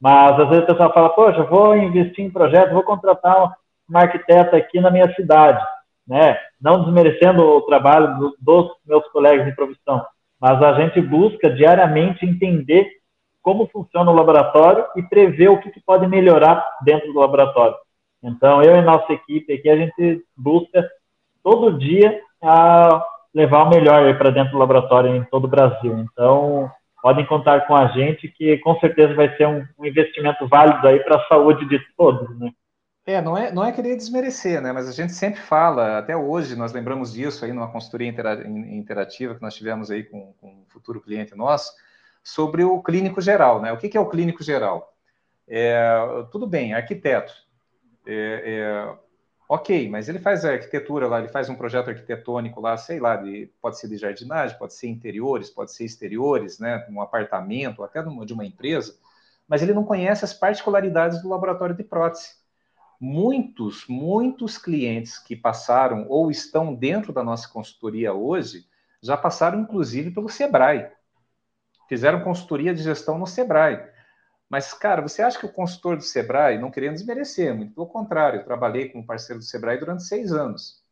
[0.00, 3.54] Mas às vezes o pessoal fala, poxa, vou investir em projeto, vou contratar
[3.88, 5.62] uma arquiteta aqui na minha cidade,
[6.06, 6.38] né?
[6.60, 10.04] Não desmerecendo o trabalho do, dos meus colegas de profissão,
[10.40, 12.88] mas a gente busca diariamente entender
[13.42, 17.76] como funciona o laboratório e prever o que, que pode melhorar dentro do laboratório.
[18.22, 20.86] Então, eu e nossa equipe aqui, a gente busca
[21.42, 25.98] todo dia a levar o melhor para dentro do laboratório em todo o Brasil.
[25.98, 26.70] Então,
[27.02, 31.00] podem contar com a gente que com certeza vai ser um, um investimento válido aí
[31.00, 32.50] para a saúde de todos, né?
[33.06, 34.72] É, não é, não é querer desmerecer, né?
[34.72, 39.42] Mas a gente sempre fala, até hoje nós lembramos disso aí numa consultoria interativa que
[39.42, 41.72] nós tivemos aí com, com um futuro cliente nosso,
[42.22, 43.72] sobre o clínico geral, né?
[43.72, 44.94] O que, que é o clínico geral?
[45.48, 45.82] É,
[46.30, 47.32] tudo bem, arquiteto.
[48.06, 48.94] É, é,
[49.50, 53.16] ok, mas ele faz a arquitetura lá, ele faz um projeto arquitetônico lá, sei lá,
[53.16, 56.86] de, pode ser de jardinagem, pode ser interiores, pode ser exteriores, né?
[56.88, 58.96] Um apartamento, até de uma empresa,
[59.48, 62.36] mas ele não conhece as particularidades do laboratório de prótese.
[63.00, 68.66] Muitos, muitos clientes que passaram ou estão dentro da nossa consultoria hoje
[69.02, 70.92] já passaram, inclusive, pelo Sebrae
[71.90, 73.84] fizeram consultoria de gestão no Sebrae.
[74.50, 78.40] Mas, cara, você acha que o consultor do Sebrae, não querendo desmerecer, muito pelo contrário,
[78.40, 80.82] eu trabalhei com um parceiro do Sebrae durante seis anos.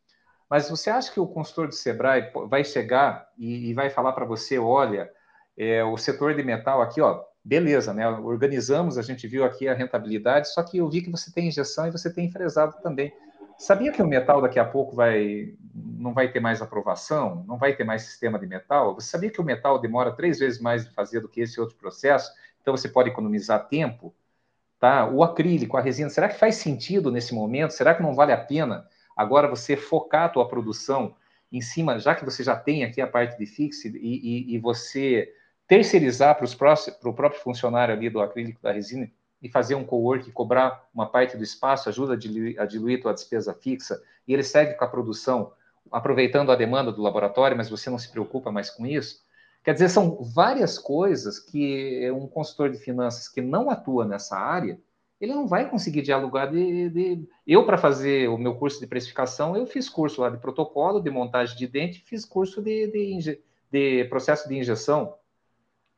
[0.49, 4.25] Mas você acha que o consultor do Sebrae vai chegar e, e vai falar para
[4.25, 5.11] você, olha,
[5.57, 8.07] é, o setor de metal aqui, ó, beleza, né?
[8.07, 11.85] Organizamos, a gente viu aqui a rentabilidade, só que eu vi que você tem injeção
[11.85, 13.13] e você tem fresado também.
[13.57, 17.75] Sabia que o metal daqui a pouco vai não vai ter mais aprovação, não vai
[17.75, 18.95] ter mais sistema de metal?
[18.95, 21.75] Você sabia que o metal demora três vezes mais de fazer do que esse outro
[21.75, 22.31] processo?
[22.61, 24.13] Então você pode economizar tempo,
[24.79, 25.07] tá?
[25.07, 27.71] O acrílico, a resina, será que faz sentido nesse momento?
[27.71, 31.15] Será que não vale a pena agora você focar a tua produção
[31.51, 34.59] em cima, já que você já tem aqui a parte de fixe e, e, e
[34.59, 35.33] você
[35.67, 39.09] terceirizar para o próprio funcionário ali do acrílico da resina
[39.41, 43.13] e fazer um co-work, cobrar uma parte do espaço, ajuda a diluir, a diluir tua
[43.13, 45.53] despesa fixa, e ele segue com a produção,
[45.91, 49.23] aproveitando a demanda do laboratório, mas você não se preocupa mais com isso.
[49.63, 54.79] Quer dizer, são várias coisas que um consultor de finanças que não atua nessa área,
[55.19, 56.89] ele não vai conseguir dialogar de...
[56.89, 57.29] de...
[57.45, 61.09] Eu, para fazer o meu curso de precificação, eu fiz curso lá de protocolo, de
[61.09, 63.41] montagem de dente, fiz curso de, de, inje...
[63.69, 65.13] de processo de injeção,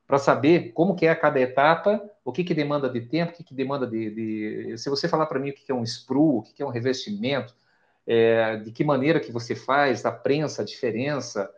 [0.07, 3.43] para saber como que é cada etapa, o que, que demanda de tempo, o que,
[3.43, 4.75] que demanda de.
[4.77, 6.65] Se você falar para mim o que, que é um sprue, o que, que é
[6.65, 7.55] um revestimento,
[8.05, 11.49] é, de que maneira que você faz, a prensa, a diferença,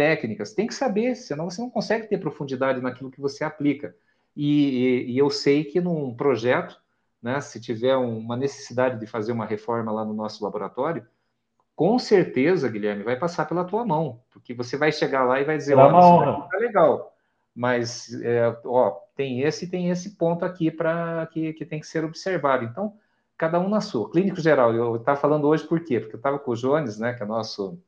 [0.00, 3.94] técnicas, tem que saber, senão você não consegue ter profundidade naquilo que você aplica.
[4.34, 6.80] E, e, e eu sei que num projeto,
[7.22, 11.06] né, se tiver uma necessidade de fazer uma reforma lá no nosso laboratório,
[11.76, 15.58] com certeza, Guilherme, vai passar pela tua mão, porque você vai chegar lá e vai
[15.58, 17.14] dizer, ó, tá legal,
[17.54, 22.06] mas é, ó, tem esse tem esse ponto aqui para que, que tem que ser
[22.06, 22.64] observado.
[22.64, 22.94] Então,
[23.36, 24.10] cada um na sua.
[24.10, 26.00] Clínico geral, eu estava falando hoje por quê?
[26.00, 27.78] Porque eu estava com o Jones, né, que é nosso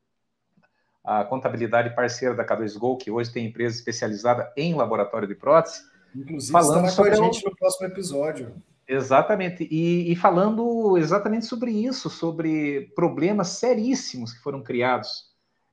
[1.04, 5.82] a contabilidade parceira da K2Go, que hoje tem empresa especializada em laboratório de prótese.
[6.14, 7.50] Inclusive, falando estará com a gente o...
[7.50, 8.54] no próximo episódio.
[8.86, 15.30] Exatamente, e, e, falando exatamente sobre isso, sobre problemas seríssimos que foram criados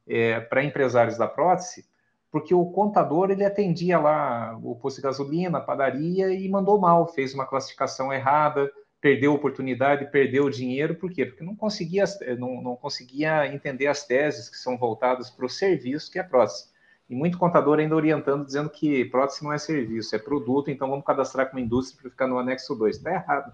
[0.07, 1.85] é, para empresários da prótese,
[2.31, 7.07] porque o contador ele atendia lá o posto de gasolina, a padaria e mandou mal,
[7.07, 8.71] fez uma classificação errada,
[9.01, 11.25] perdeu a oportunidade, perdeu o dinheiro, por quê?
[11.25, 12.03] Porque não conseguia,
[12.37, 16.67] não, não conseguia entender as teses que são voltadas para o serviço que é prótese.
[17.09, 21.05] E muito contador ainda orientando, dizendo que prótese não é serviço, é produto, então vamos
[21.05, 22.97] cadastrar como indústria para ficar no anexo 2.
[22.97, 23.53] Está errado.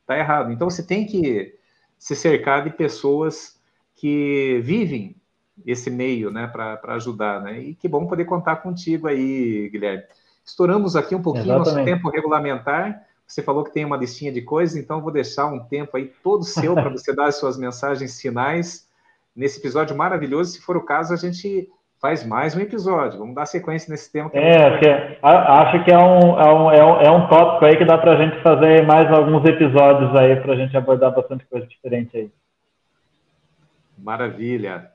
[0.00, 0.52] Está errado.
[0.52, 1.58] Então você tem que
[1.98, 3.60] se cercar de pessoas
[3.94, 5.16] que vivem
[5.66, 7.60] esse meio, né, para ajudar, né?
[7.60, 10.02] E que bom poder contar contigo aí, Guilherme.
[10.44, 11.74] Estouramos aqui um pouquinho Exatamente.
[11.76, 13.06] nosso tempo regulamentar.
[13.34, 16.44] Você falou que tem uma listinha de coisas, então vou deixar um tempo aí todo
[16.44, 18.88] seu para você dar as suas mensagens finais
[19.34, 20.52] nesse episódio maravilhoso.
[20.52, 21.68] Se for o caso, a gente
[22.00, 23.18] faz mais um episódio.
[23.18, 24.30] Vamos dar sequência nesse tema.
[24.30, 27.64] Que é, que é, acho que é um, é, um, é, um, é um tópico
[27.64, 31.12] aí que dá para a gente fazer mais alguns episódios aí para a gente abordar
[31.12, 32.30] bastante coisa diferente aí.
[33.98, 34.93] Maravilha.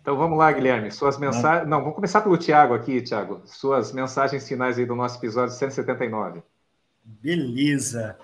[0.00, 0.90] Então vamos lá, Guilherme.
[0.90, 1.68] Suas mensagens.
[1.68, 3.42] Não, vamos começar pelo Tiago aqui, Tiago.
[3.44, 6.42] Suas mensagens finais aí do nosso episódio 179.
[7.04, 8.16] Beleza.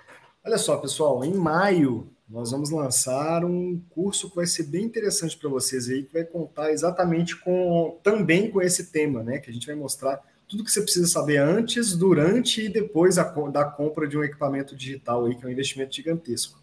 [0.44, 5.36] Olha só, pessoal, em maio nós vamos lançar um curso que vai ser bem interessante
[5.36, 9.38] para vocês aí, que vai contar exatamente com também com esse tema, né?
[9.38, 13.64] Que a gente vai mostrar tudo que você precisa saber antes, durante e depois da
[13.64, 16.58] compra de um equipamento digital aí, que é um investimento gigantesco.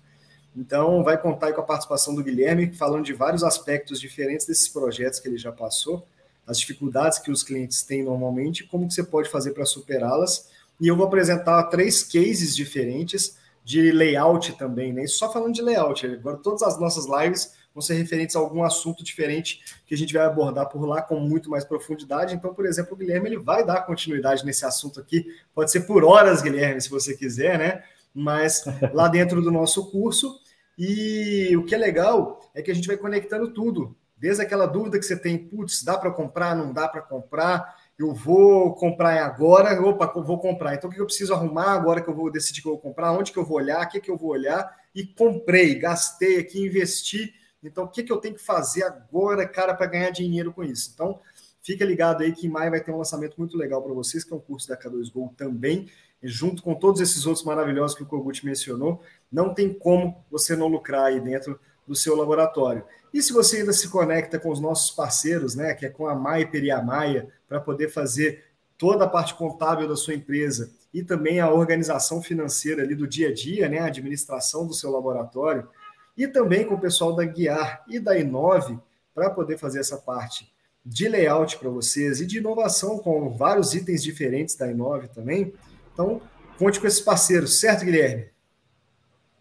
[0.56, 5.20] Então, vai contar com a participação do Guilherme, falando de vários aspectos diferentes desses projetos
[5.20, 6.06] que ele já passou,
[6.46, 10.50] as dificuldades que os clientes têm normalmente, como que você pode fazer para superá-las.
[10.80, 15.08] E eu vou apresentar três cases diferentes de layout também, né?
[15.08, 19.04] Só falando de layout, agora todas as nossas lives vão ser referentes a algum assunto
[19.04, 22.36] diferente que a gente vai abordar por lá com muito mais profundidade.
[22.36, 25.26] Então, por exemplo, o Guilherme ele vai dar continuidade nesse assunto aqui.
[25.56, 27.84] Pode ser por horas, Guilherme, se você quiser, né?
[28.14, 30.40] Mas lá dentro do nosso curso
[30.78, 34.98] e o que é legal é que a gente vai conectando tudo, desde aquela dúvida
[34.98, 39.80] que você tem, putz, dá para comprar, não dá para comprar, eu vou comprar agora,
[39.82, 40.74] opa, vou comprar.
[40.74, 43.12] Então o que eu preciso arrumar agora que eu vou decidir que eu vou comprar,
[43.12, 46.66] onde que eu vou olhar, o que que eu vou olhar e comprei, gastei aqui,
[46.66, 47.34] investi.
[47.62, 50.92] Então o que que eu tenho que fazer agora, cara, para ganhar dinheiro com isso?
[50.94, 51.20] Então
[51.62, 54.34] fica ligado aí que em maio vai ter um lançamento muito legal para vocês, que
[54.34, 55.90] é um curso da K2Go também
[56.24, 59.02] junto com todos esses outros maravilhosos que o Kogut mencionou,
[59.34, 62.86] não tem como você não lucrar aí dentro do seu laboratório.
[63.14, 66.16] E se você ainda se conecta com os nossos parceiros, né, que é com a
[66.16, 68.46] Maiper e a Maia, para poder fazer
[68.78, 73.30] toda a parte contábil da sua empresa e também a organização financeira ali do dia
[73.30, 75.68] a dia, né, a administração do seu laboratório,
[76.16, 78.80] e também com o pessoal da Guiar e da Inove,
[79.14, 80.52] para poder fazer essa parte
[80.86, 85.54] de layout para vocês e de inovação com vários itens diferentes da Inove também,
[85.94, 86.22] então,
[86.58, 88.33] conte com esses parceiros, certo, Guilherme?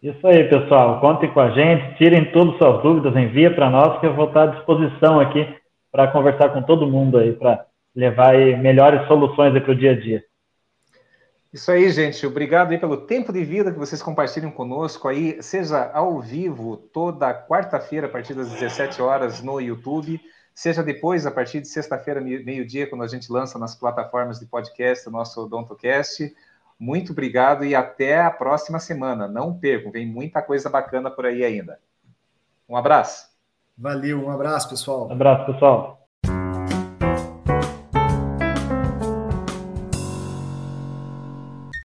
[0.03, 0.99] Isso aí, pessoal.
[0.99, 4.27] Contem com a gente, tirem todas as suas dúvidas, envia para nós, que eu vou
[4.27, 5.47] estar à disposição aqui
[5.89, 10.21] para conversar com todo mundo aí, para levar melhores soluções para o dia a dia.
[11.53, 12.27] Isso aí, gente.
[12.27, 17.33] Obrigado aí pelo tempo de vida que vocês compartilham conosco aí, seja ao vivo toda
[17.33, 20.19] quarta-feira a partir das 17 horas no YouTube,
[20.53, 25.07] seja depois a partir de sexta-feira meio-dia quando a gente lança nas plataformas de podcast
[25.07, 26.35] o nosso OdontoCast.
[26.83, 29.25] Muito obrigado e até a próxima semana.
[29.25, 31.79] Não percam, vem muita coisa bacana por aí ainda.
[32.67, 33.29] Um abraço.
[33.77, 35.07] Valeu, um abraço, pessoal.
[35.07, 36.02] Um abraço, pessoal.